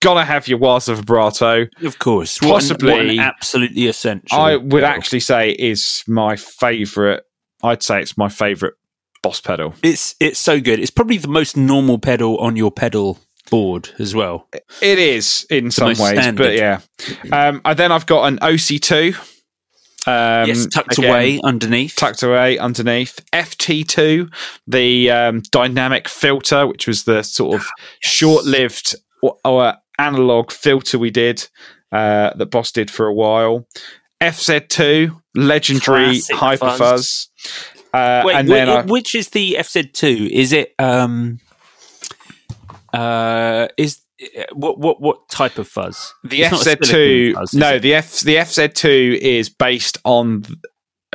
[0.03, 1.67] gotta have your Waza vibrato.
[1.83, 4.39] of course, What an- possibly- what an absolutely essential.
[4.39, 4.87] I would pedal.
[4.87, 7.25] actually say is my favorite.
[7.63, 8.75] I'd say it's my favorite
[9.23, 9.75] boss pedal.
[9.83, 10.79] It's it's so good.
[10.81, 13.19] It's probably the most normal pedal on your pedal
[13.51, 14.49] board as well.
[14.81, 16.37] It is in some ways, standard.
[16.43, 16.81] but yeah.
[17.33, 19.15] Um, and then I've got an OC2.
[20.05, 21.95] Um, yes, tucked again, away underneath.
[21.95, 23.21] Tucked away underneath.
[23.33, 24.29] FT2,
[24.67, 27.67] the um, dynamic filter, which was the sort of
[28.01, 31.49] short lived or, or analog filter we did
[31.93, 33.67] uh, that Boss did for a while.
[34.21, 36.79] FZ2, legendary Classic hyper fuzz.
[36.79, 37.29] fuzz.
[37.93, 40.31] Uh, Wait, and then I, which is the FZ2?
[40.31, 41.39] Is it um
[42.93, 44.01] uh is
[44.53, 46.15] what what what type of fuzz?
[46.25, 47.81] the It's FZ2, fuzz, no, it?
[47.81, 50.45] the F the FZ2 is based on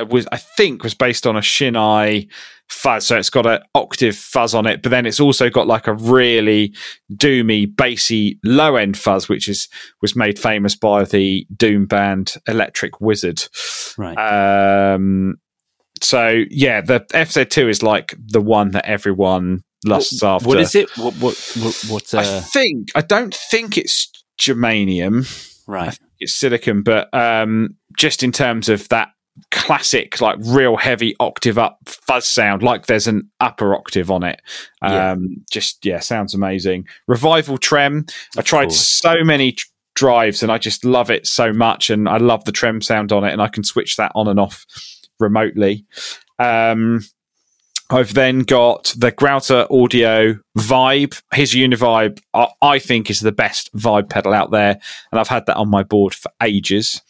[0.08, 2.28] was I think was based on a Shin-ei
[2.68, 5.86] fuzz, so it's got an octave fuzz on it, but then it's also got like
[5.86, 6.74] a really
[7.12, 9.68] doomy, bassy low end fuzz, which is
[10.02, 13.42] was made famous by the Doom band Electric Wizard.
[13.96, 14.94] right.
[14.94, 15.36] Um,
[16.02, 20.48] so yeah, the FZ2 is like the one that everyone lusts what, after.
[20.48, 20.88] what is it?
[20.96, 25.26] What what what, what I uh, think I don't think it's germanium.
[25.66, 25.98] right.
[26.20, 29.10] It's silicon, but um, just in terms of that
[29.50, 34.40] classic, like real heavy octave up fuzz sound, like there's an upper octave on it.
[34.82, 35.16] Um, Yeah.
[35.50, 36.86] Just yeah, sounds amazing.
[37.06, 38.06] Revival Trem.
[38.36, 42.18] I tried so many tr- drives, and I just love it so much, and I
[42.18, 44.64] love the trem sound on it, and I can switch that on and off
[45.18, 45.84] remotely.
[46.38, 47.00] Um,
[47.90, 51.20] I've then got the Grouter Audio Vibe.
[51.32, 54.78] His Univibe, I, I think, is the best vibe pedal out there,
[55.10, 57.00] and I've had that on my board for ages.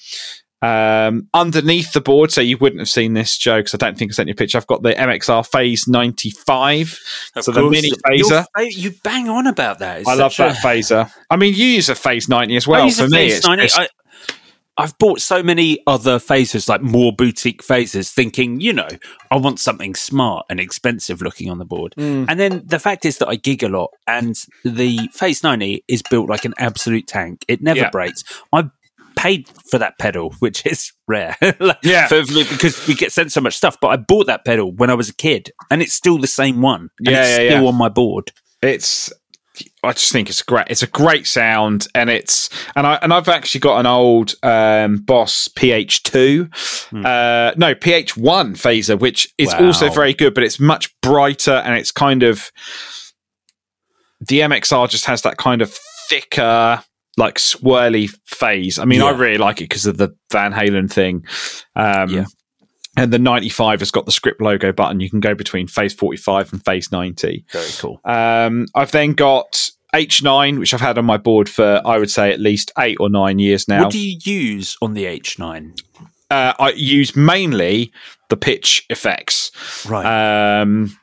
[0.61, 4.11] Um, underneath the board, so you wouldn't have seen this, Joe, because I don't think
[4.11, 4.59] I sent you a picture.
[4.59, 6.99] I've got the MXR Phase 95,
[7.37, 8.45] Of so the mini phaser.
[8.57, 10.01] fa- you bang on about that.
[10.01, 11.13] It's I love that a- phaser.
[11.31, 12.91] I mean, you use a Phase 90 as well.
[12.91, 13.63] For me, it's 90.
[13.63, 13.89] just- I,
[14.81, 18.87] I've bought so many other phasers, like more boutique phasers, thinking, you know,
[19.29, 21.95] I want something smart and expensive looking on the board.
[21.99, 22.27] Mm.
[22.29, 26.03] And then the fact is that I gig a lot, and the Phase 90 is
[26.09, 27.45] built like an absolute tank.
[27.49, 27.91] It never Yeah.
[27.91, 28.23] breaks.
[28.53, 28.71] I
[29.19, 31.37] paid for that pedal, which is rare.
[31.61, 32.07] Like, Yeah.
[32.09, 33.77] for- because we get sent so much stuff.
[33.81, 36.63] But I bought that pedal when I was a kid, and it's still the same
[36.63, 36.89] one.
[36.99, 37.69] And Yeah, it's yeah, still yeah.
[37.69, 38.31] on my board.
[38.63, 39.13] it's
[39.83, 40.67] I just think it's great.
[40.71, 44.99] It's a great sound, and it's and I and I've actually got an old um,
[44.99, 46.45] Boss PH2,
[47.05, 49.61] uh, no PH1 phaser, which is Hmm.
[49.63, 49.67] Wow.
[49.67, 52.53] also very good, but it's much brighter and it's kind of
[54.21, 55.73] the MXR just has that kind of
[56.09, 56.83] thicker,
[57.19, 58.79] like swirly phase.
[58.79, 61.25] I mean, I really like it because of the Van Halen thing.
[61.77, 62.25] Um, Yeah.
[62.97, 64.99] And the 95 has got the script logo button.
[64.99, 67.45] You can go between phase 45 and phase 90.
[67.53, 68.01] Very cool.
[68.05, 72.33] Um, I've then got H9, which I've had on my board for, I would say,
[72.33, 73.85] at least eight or nine years now.
[73.85, 75.79] What do you use on the H9?
[76.31, 77.93] uh, I use mainly
[78.31, 79.53] the pitch effects.
[79.89, 80.61] Right.
[80.61, 80.99] Um,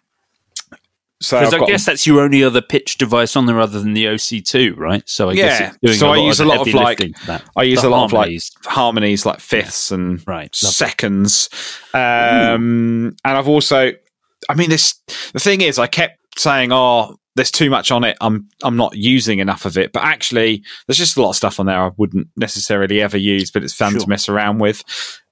[1.22, 4.06] so Because I guess that's your only other pitch device on there other than the
[4.06, 5.02] OC2, right?
[5.08, 7.14] So I Yeah, guess it's doing so a I use a lot of, like- lifting
[7.16, 7.44] for that.
[7.56, 8.52] I use The a lot harmonies.
[8.60, 11.50] of like harmonies, like fifths and Right, seconds.
[11.94, 13.92] Um, and I've also,
[14.50, 14.96] I mean, this
[15.34, 18.18] the thing is, I kept saying, "Oh, there's too much on it.
[18.22, 21.60] I'm I'm not using enough of it." But actually, there's just a lot of stuff
[21.60, 24.02] on there I wouldn't necessarily ever use, but it's fun Sure.
[24.02, 24.84] to mess around with.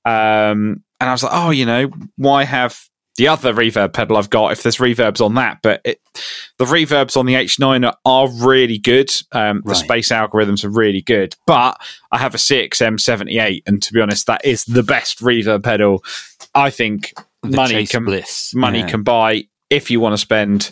[0.05, 2.79] Um, and I was like, "Oh, you know, why have?"
[3.17, 6.01] The other reverb pedal I've got, if there's reverbs on that, but it,
[6.57, 9.11] the reverbs on the H9 are, are really good.
[9.31, 9.77] Um, the Right.
[9.77, 11.79] space algorithms are really good, but
[12.11, 16.03] I have a CXM78, and to be honest, that is the best reverb pedal
[16.55, 18.53] I think The money can Bliss.
[18.55, 18.87] money Yeah.
[18.89, 20.71] can buy if you want to spend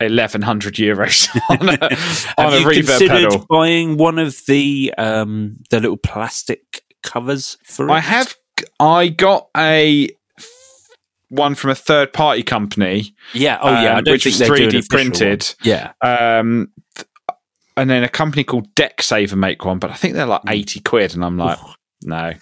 [0.00, 1.72] eleven hundred euros on a,
[2.46, 3.46] on a reverb pedal.
[3.48, 7.92] buying one of the um, the little plastic covers for it?
[7.92, 8.34] I have
[8.80, 10.08] I got a
[11.32, 13.58] one from a third party company, Yeah.
[13.60, 13.94] Oh, yeah.
[13.94, 15.54] I um, don't which think was they do an 3D printed.
[15.62, 15.92] Yeah.
[16.02, 17.06] um, th-
[17.76, 21.14] and then a company called DeckSaver make one, but I think they're like eighty quid,
[21.14, 21.58] and I'm like,
[22.02, 22.34] no.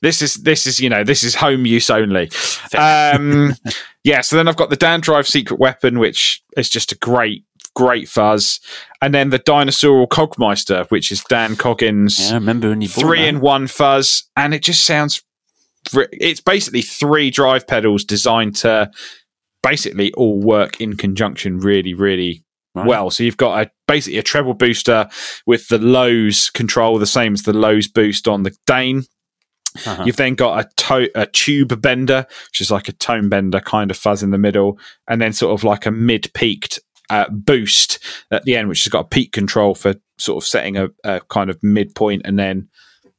[0.00, 2.30] This is this is you know this is home use only.
[2.76, 3.54] Um,
[4.04, 7.44] yeah, so then I've got the Dan Drive Secret Weapon, which is just a great
[7.74, 8.60] great fuzz,
[9.02, 12.30] and then the Dinosaur Cogmeister, which is Dan Coggins Yeah.
[12.30, 15.22] I remember when you three in one fuzz, and it just sounds.
[15.94, 18.90] It's basically three drive pedals designed to
[19.62, 22.86] basically all work in conjunction really, really Right.
[22.86, 23.10] well.
[23.10, 25.08] So you've got a basically a treble booster
[25.46, 29.04] with the lows control the same as the lows boost on the Dane.
[29.86, 30.04] Uh-huh.
[30.06, 33.90] You've then got a, to- a tube bender, which is like a tone bender kind
[33.90, 34.78] of fuzz in the middle,
[35.08, 36.78] and then sort of like a mid peaked
[37.10, 37.98] uh, boost
[38.30, 41.20] at the end, which has got a peak control for sort of setting a, a
[41.28, 42.68] kind of midpoint and then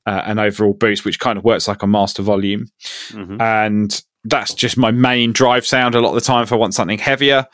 [0.10, 2.66] uh, an overall boost, which kind of works like a master volume.
[3.12, 3.40] Mhm.
[3.42, 6.74] And that's just my main drive sound a lot of the time if I want
[6.74, 7.46] something heavier.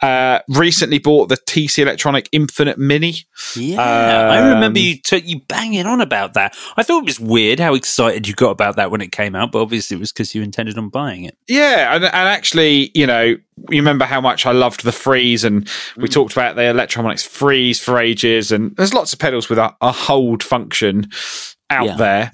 [0.00, 3.14] Uh, recently bought the TC Electronic Infinite Mini.
[3.56, 6.56] Yeah, I remember Um, you took you banging on about that.
[6.76, 9.50] I thought it was weird how excited you got about that when it came out,
[9.50, 11.36] but obviously it was because you intended on buying it.
[11.48, 13.38] Yeah, and, and actually, you know, you
[13.82, 17.98] remember how much I loved the freeze, and we talked about the Electronics freeze for
[17.98, 21.08] ages, and there's lots of pedals with a, a hold function
[21.74, 21.96] out Yeah.
[21.96, 22.32] there.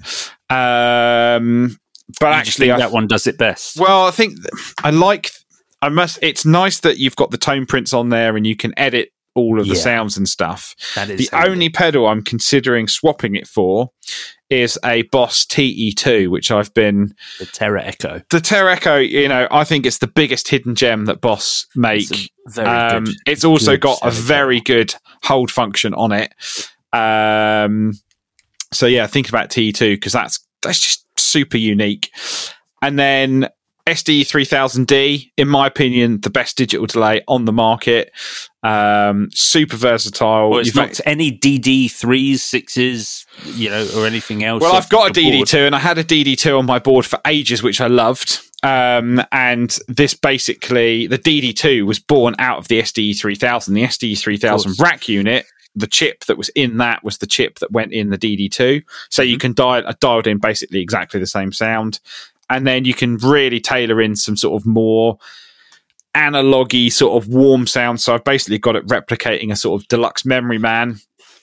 [1.36, 1.76] Um,
[2.20, 3.76] but actually, that one does it best.
[3.78, 5.30] well, I think th- I like
[5.82, 6.18] I must.
[6.22, 9.60] It's nice that you've got the tone prints on there and you can edit all
[9.60, 9.80] of the Yeah.
[9.80, 10.74] sounds and stuff.
[10.96, 11.50] That is the handy.
[11.52, 13.90] only pedal I'm considering swapping it for
[14.50, 18.20] is a Boss TE2, which I've been the Tera Echo.
[18.30, 18.96] the Tera Echo.
[18.98, 22.10] You know, I think it's the biggest hidden gem that Boss make.
[22.10, 26.34] It's very Um, good- it's also got a very good hold function on it.
[26.92, 27.92] Um,
[28.72, 32.10] so yeah, think about TE2 because that's that's just super unique.
[32.82, 33.48] And then
[33.86, 38.12] SD 3000D, in my opinion, the best digital delay on the market.
[38.62, 40.50] Um, super versatile.
[40.50, 44.62] Well, it's You've not got- any DD threes, sixes, you know, or anything else.
[44.62, 45.20] Well, I've got a.
[45.20, 48.38] DD2 and I had a DD2 on my board for ages, which I loved.
[48.62, 53.74] Um, and this basically, the DD2 was born out of the SDE 3000.
[53.74, 55.46] The SDE 3000 rack unit,
[55.76, 58.82] the chip that was in that was the chip that went in the DD2.
[59.08, 59.30] So Mm-hmm.
[59.30, 62.00] you can dial, I dialed in basically exactly the same sound.
[62.48, 65.18] And then you can really tailor in some sort of more
[66.14, 68.00] analogy sort of warm sound.
[68.00, 70.96] So I've basically got it replicating a sort of deluxe memory man.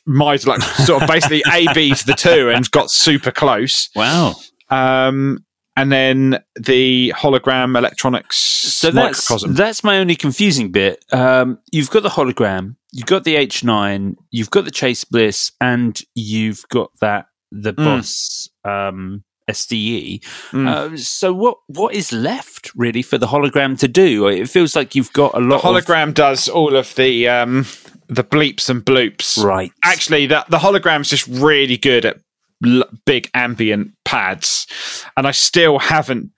[0.06, 3.90] My deluxe sort of basically A B to the two and got super close.
[3.96, 4.36] Wow.
[4.70, 5.44] Um,
[5.76, 9.54] and then the hologram electronics So that's microcosm.
[9.54, 11.04] that's my only confusing bit.
[11.14, 16.00] Um, you've got the hologram, you've got the H9, you've got the Chase Bliss, and
[16.16, 17.86] you've got that the Mm.
[17.86, 20.22] Boss um, SDE.
[20.52, 20.68] Mm.
[20.68, 24.28] Uh, so what what is left really for the hologram to do?
[24.28, 25.62] It feels like you've got a the lot.
[25.62, 27.66] hologram does all of the um,
[28.08, 29.42] the bleeps and bloops.
[29.42, 29.72] right.
[29.84, 32.18] Actually, that the hologram's is just really good at
[32.66, 34.68] l- big ambient pads,
[35.16, 36.32] and I still haven't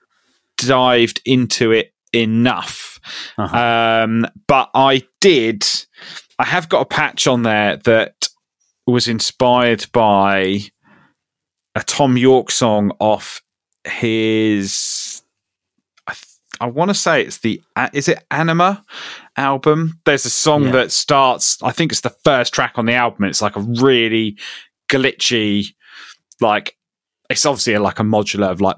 [0.58, 3.00] dived into it enough.
[3.38, 3.56] Uh-huh.
[4.04, 5.64] Um, but I did.
[6.40, 8.28] I have got a patch on there that
[8.86, 10.60] was inspired by
[11.74, 13.42] a Thom Yorke song off
[13.84, 15.22] his.
[16.06, 16.24] I, th-
[16.62, 17.60] I want to say it's the
[17.92, 18.82] is it Anima
[19.36, 20.00] album.
[20.06, 20.72] There's a song Yeah.
[20.72, 21.62] that starts.
[21.62, 23.26] I think it's the first track on the album.
[23.26, 24.38] It's like a really
[24.90, 25.74] glitchy,
[26.40, 26.74] like
[27.28, 28.76] it's obviously like a modular of like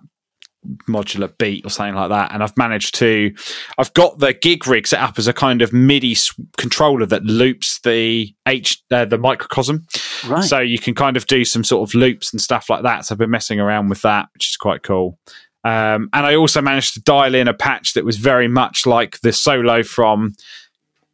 [0.88, 2.32] modular beat or something like that.
[2.32, 3.34] And I've managed to,
[3.78, 6.16] I've got the gig rig set up as a kind of MIDI
[6.56, 9.86] controller that loops the H, uh, the microcosm.
[10.26, 10.44] Right.
[10.44, 13.06] So you can kind of do some sort of loops and stuff like that.
[13.06, 15.18] So I've been messing around with that, which is quite cool.
[15.64, 19.20] Um, and I also managed to dial in a patch that was very much like
[19.20, 20.34] the solo from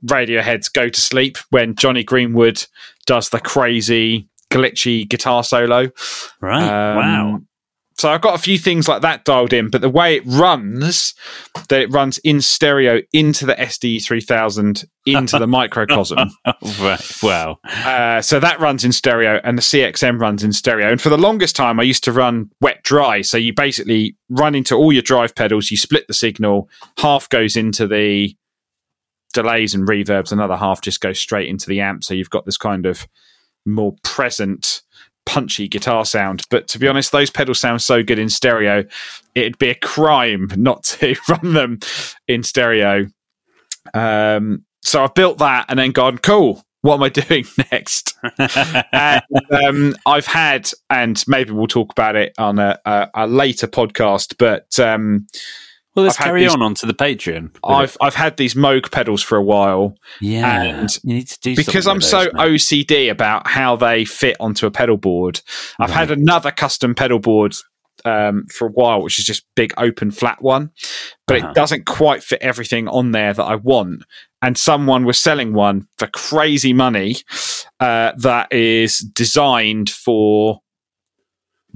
[0.04, 2.64] Radiohead's Go to Sleep when Jonny Greenwood
[3.06, 5.90] does the crazy glitchy guitar solo.
[6.40, 6.62] right.
[6.62, 7.40] Um, wow.
[7.98, 11.14] So I've got a few things like that dialed in, but the way it runs,
[11.68, 16.30] that it runs in stereo into the SD 3000 into the microcosm.
[16.80, 17.12] right.
[17.24, 17.58] Wow.
[17.64, 20.92] Uh, so that runs in stereo, and the CXM runs in stereo.
[20.92, 23.20] And for the longest time, I used to run wet dry.
[23.20, 26.68] So you basically run into all your drive pedals, you split the signal,
[26.98, 28.36] half goes into the
[29.34, 32.04] delays and reverbs, another half just goes straight into the amp.
[32.04, 33.08] So you've got this kind of
[33.66, 34.82] more present,
[35.28, 36.42] punchy guitar sound.
[36.50, 38.84] But to be honest, those pedals sound so good in stereo,
[39.34, 41.78] it'd be a crime not to run them
[42.26, 43.06] in stereo.
[43.92, 46.62] Um, so I've built that and then gone, cool.
[46.80, 48.16] What am I doing next?
[48.92, 53.66] and um, I've had, and maybe we'll talk about it on a, a, a later
[53.66, 55.26] podcast, but um,
[55.98, 57.50] Well, let's I've carry these- on onto the Patreon.
[57.64, 57.96] I've it.
[58.00, 60.62] I've had these Moog pedals for a while yeah.
[60.62, 62.28] and you need to do because I'm so.
[62.30, 65.40] OCD about how they fit onto a pedal board.
[65.78, 67.54] I've had another custom pedal board
[68.04, 70.70] um, for a while, which is just big open flat one,
[71.26, 71.48] but Uh-huh.
[71.50, 74.04] it doesn't quite fit everything on there that I want.
[74.40, 77.16] And someone was selling one for crazy money
[77.80, 80.60] uh, that is designed for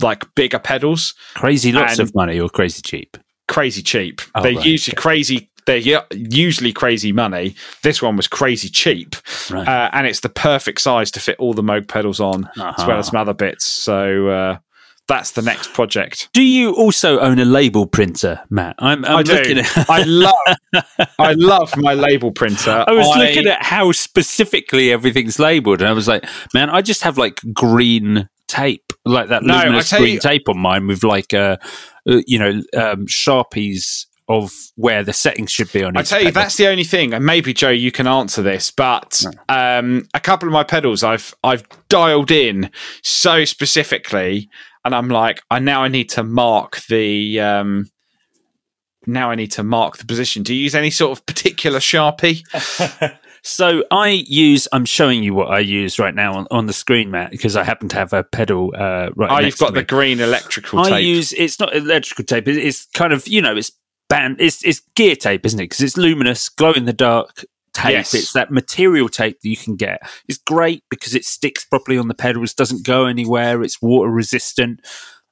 [0.01, 3.17] like bigger pedals, crazy lots and- of money or crazy cheap.
[3.49, 4.21] Crazy cheap.
[4.35, 5.49] Oh, they're right, usually crazy.
[5.65, 7.55] They're usually crazy money.
[7.85, 9.15] This one was crazy cheap,
[9.49, 9.67] Right.
[9.69, 12.85] uh, and it's the perfect size to fit all the Moog pedals on, as Uh-huh.
[12.89, 13.65] well as some other bits.
[13.65, 14.57] So uh,
[15.07, 16.31] that's the next project.
[16.33, 18.75] Do you also own a label printer, Matt?
[18.81, 19.35] I'm, I'm I do.
[19.35, 19.89] at.
[19.91, 20.35] I love.
[21.21, 22.85] I love my label printer.
[22.85, 26.25] I was looking at how specifically everything's labeled, and I was like,
[26.55, 30.59] "Man, I just have like green tape, like that No, luminous green you- tape on
[30.59, 31.57] mine with like, uh,
[32.09, 35.99] uh, you know, um, sharpies of where the settings should be on." It.
[35.99, 38.71] I each tell you, that's the only thing, and maybe Joe, you can answer this.
[38.71, 42.71] But um, a couple of my pedals, I've I've dialed in
[43.03, 44.49] so specifically,
[44.85, 47.41] and I'm like, I now I need to mark the.
[47.41, 47.91] Um,
[49.05, 50.45] now I need to mark the position.
[50.45, 52.43] Do you use any sort of particular sharpie?
[53.45, 54.69] So I use.
[54.73, 57.65] I'm showing you what I use right now on, on the screen, Matt, because I
[57.65, 59.31] happen to have a pedal uh, right.
[59.31, 61.05] Oh, you've got the green electrical I tape.
[61.05, 61.33] use.
[61.33, 62.47] It's not electrical tape.
[62.49, 63.57] it- It's kind of you know.
[63.57, 63.73] It's
[64.09, 64.37] band.
[64.41, 65.65] It's it's gear tape, isn't it?
[65.65, 67.45] Because it's luminous, glow in the dark
[67.75, 67.93] tape.
[67.93, 68.15] Yes.
[68.15, 70.03] It's that material tape that you can get.
[70.29, 73.63] It's great because it sticks properly on the pedals, doesn't go anywhere.
[73.63, 74.81] It's water resistant.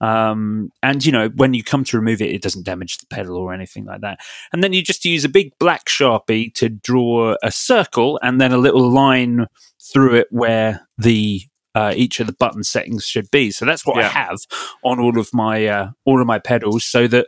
[0.01, 3.37] Um, and you know, when you come to remove it, it doesn't damage the pedal
[3.37, 4.21] or anything like that.
[4.53, 8.53] And then you just use a big black sharpie to draw a circle and then
[8.53, 9.47] a little line
[9.93, 11.43] through it where the
[11.75, 13.51] uh, each of the button settings should be.
[13.51, 14.39] So that's what I have
[14.83, 17.27] on all of my uh, all of my pedals, so that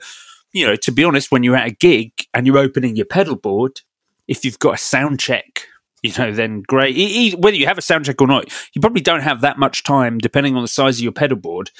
[0.53, 3.37] you know, to be honest, when you're at a gig and you're opening your pedal
[3.37, 3.81] board,
[4.29, 5.67] if you've got a sound check,
[6.03, 7.37] you know, then great.
[7.37, 10.19] Whether you have a sound check or not, you probably don't have that much time,
[10.19, 11.71] depending on the size of your pedal board,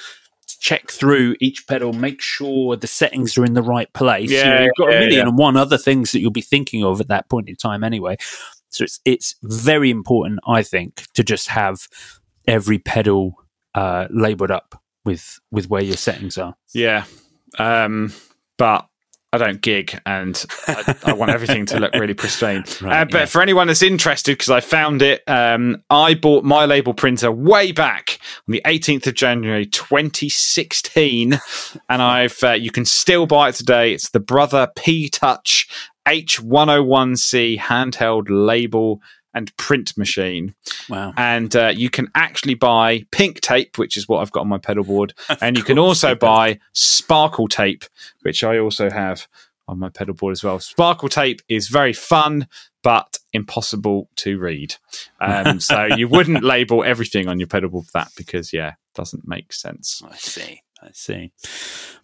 [0.63, 4.31] check through each pedal, make sure the settings are in the right place.
[4.31, 5.27] You know, Yeah, you've got yeah, a million yeah.
[5.27, 8.15] and one other things that you'll be thinking of at that point in time, anyway.
[8.69, 11.87] So it's it's very important, I think, to just have
[12.47, 13.35] every pedal
[13.75, 16.55] uh, labeled up with with where your settings are.
[16.73, 17.03] Yeah.
[17.59, 18.13] Um,
[18.57, 18.87] but
[19.33, 22.63] I don't gig and I, I want everything to look really pristine.
[22.81, 23.25] Right, uh, but yeah.
[23.25, 27.71] for anyone that's interested, because I found it, um, I bought my label printer way
[27.71, 31.39] back on the 18th of January 2016.
[31.89, 33.93] and I've uh, you can still buy it today.
[33.93, 35.67] It's the Brother P Touch
[36.07, 39.01] H101C handheld label
[39.33, 40.55] and print machine
[40.89, 41.13] Wow.
[41.17, 44.57] and uh, you can actually buy pink tape, which is what I've got on my
[44.57, 47.83] pedal board, and you can also buy sparkle tape,
[48.21, 49.27] which I also have
[49.67, 50.59] on my pedal board as well.
[50.59, 52.47] Sparkle tape is very fun,
[52.83, 54.75] but impossible to read.
[55.21, 58.75] Um, so you wouldn't label everything on your pedal board with that because, yeah, it
[58.93, 60.01] doesn't make sense.
[60.05, 60.62] I see.
[60.83, 61.31] I see.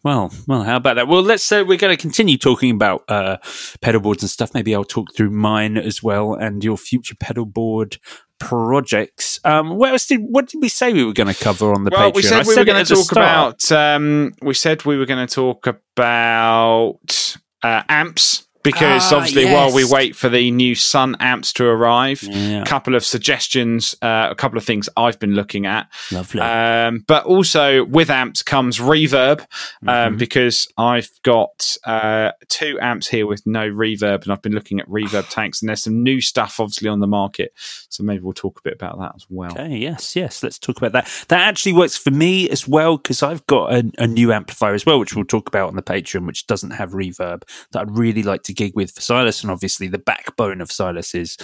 [0.04, 1.08] Well, well, how about that?
[1.08, 3.38] Well, let's say we're going to continue talking about uh,
[3.82, 4.54] pedal boards and stuff.
[4.54, 7.98] Maybe I'll talk through mine as well and your future pedal board
[8.40, 9.40] projects.
[9.44, 11.92] Um, what else did what did we say we were going to cover on the
[11.92, 12.16] well, Patreon?
[12.16, 13.72] we said I we were going to talk about.
[13.72, 19.74] Um, we said we were going to talk about uh, amps because Ah, obviously, while
[19.74, 22.62] we wait for the new Sun amps to arrive, Yeah.
[22.62, 25.88] a couple of suggestions, uh, a couple of things I've been looking at.
[26.12, 26.42] Lovely.
[26.42, 29.48] Um, but also with amps comes reverb um,
[29.88, 30.18] Mm-hmm.
[30.18, 34.88] because I've got uh, two amps here with no reverb, and I've been looking at
[34.88, 37.54] reverb tanks, and there's some new stuff obviously on the market.
[37.90, 39.52] So maybe we'll talk a bit about that as well.
[39.52, 40.44] Okay, yes, yes.
[40.44, 41.26] Let's talk about that.
[41.30, 44.86] That actually works for me as well because I've got a, a new amplifier as
[44.86, 48.24] well, which we'll talk about on the Patreon, which doesn't have reverb that I'd really
[48.24, 49.42] like to gig with for Silas.
[49.42, 51.38] And obviously, the backbone of Silas is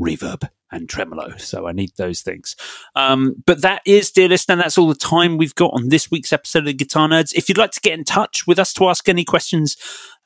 [0.00, 1.36] reverb and tremolo.
[1.38, 2.54] So I need those things.
[2.94, 6.32] Um, but that is, dear listener, that's all the time we've got on this week's
[6.32, 7.32] episode of Guitar Nerds.
[7.34, 9.76] If you'd like to get in touch with us to ask any questions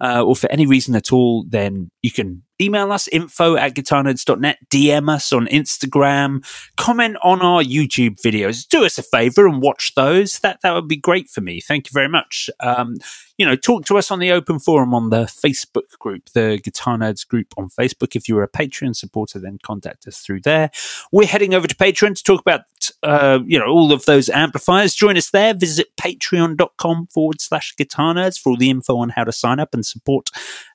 [0.03, 4.59] uh, or for any reason at all, then you can email us info at guitarnerds.net,
[4.70, 6.45] DM us on Instagram,
[6.77, 8.66] comment on our YouTube videos.
[8.66, 10.39] Do us a favor and watch those.
[10.41, 11.61] That that would be great for me.
[11.61, 12.51] Thank you very much.
[12.61, 12.97] Um,
[13.39, 16.97] you know, talk to us on the open forum on the Facebook group, the Guitar
[16.97, 18.15] Nerds group on Facebook.
[18.15, 20.70] If you're a Patreon supporter, then contact us through there.
[21.11, 22.61] We're heading over to Patreon to talk about,
[23.03, 24.95] uh, you know, all of those amplifiers.
[24.95, 25.55] Join us there.
[25.55, 29.74] Visit patreon.com forward slash guitar nerds for all the info on how to sign up
[29.74, 30.31] and support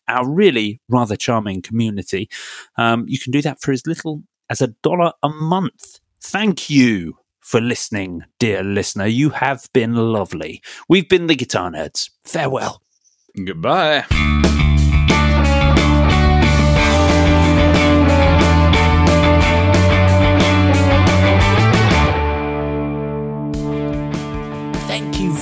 [0.07, 2.29] our really rather charming community.
[2.77, 5.99] Um, you can do that for as little as a dollar a month.
[6.21, 9.05] Thank you for listening, dear listener.
[9.05, 10.61] You have been lovely.
[10.89, 12.09] We've been the Guitar Nerds.
[12.25, 12.81] Farewell.
[13.45, 14.05] Goodbye.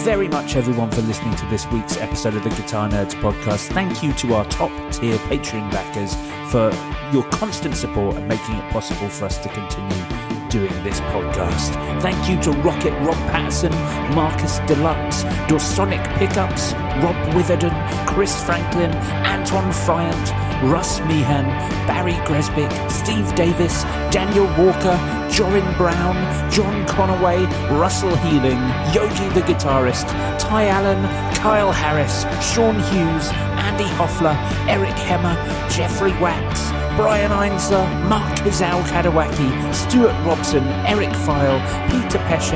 [0.06, 3.74] Very much, everyone, for listening to this week's episode of the Guitar Nerds podcast.
[3.74, 6.14] Thank you to our top tier Patreon backers
[6.52, 6.70] for
[7.12, 10.06] your constant support and making it possible for us to continue
[10.50, 11.74] doing this podcast.
[12.04, 13.72] Thank you to Rocket Rob Patterson,
[14.14, 16.74] Marcus Deluxe, Dorsonic Pickups,
[17.04, 17.74] Rob Witherden,
[18.06, 18.92] Chris Franklin,
[19.26, 21.46] Anton Friant, Russ Meehan,
[21.86, 24.98] Barry Gresbick, Steve Davis, Daniel Walker,
[25.30, 26.16] Jorin Brown,
[26.52, 27.46] John Conaway,
[27.80, 28.60] Russell Healing,
[28.94, 30.08] Yogi the guitarist,
[30.40, 31.04] Ty Allen,
[31.36, 33.30] Kyle Harris, Sean Hughes,
[33.62, 34.36] Andy Hoffler,
[34.68, 35.36] Eric Hemmer,
[35.70, 41.60] Jeffrey Wax, Brian Einsler, Mark Hizal Kadawaki, Stuart Robson, Eric File,
[41.92, 42.54] Peter Pesce,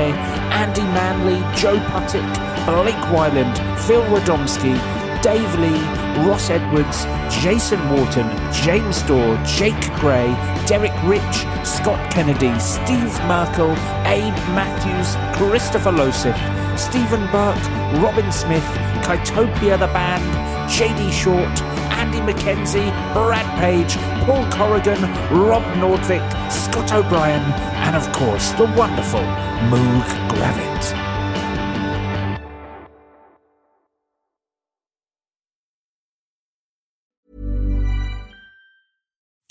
[0.50, 2.26] Andy Manley, Joe Puttick,
[2.66, 3.56] Blake Wyland,
[3.86, 4.74] Phil Radomski,
[5.22, 5.80] Dave Lee,
[6.26, 7.04] Ross Edwards,
[7.42, 10.28] Jason Wharton, James Storr, Jake Gray,
[10.66, 13.72] Derek Rich, Scott Kennedy, Steve Merkel,
[14.06, 16.36] Abe Matthews, Christopher Losif,
[16.78, 17.62] Stephen Burke,
[18.02, 18.64] Robin Smith,
[19.04, 20.24] Kytopia the Band,
[20.70, 27.42] JD Short, Andy McKenzie, Brad Page, Paul Corrigan, Rob Nordvik, Scott O'Brien,
[27.84, 29.20] and of course the wonderful
[29.68, 31.09] Moog Gravit.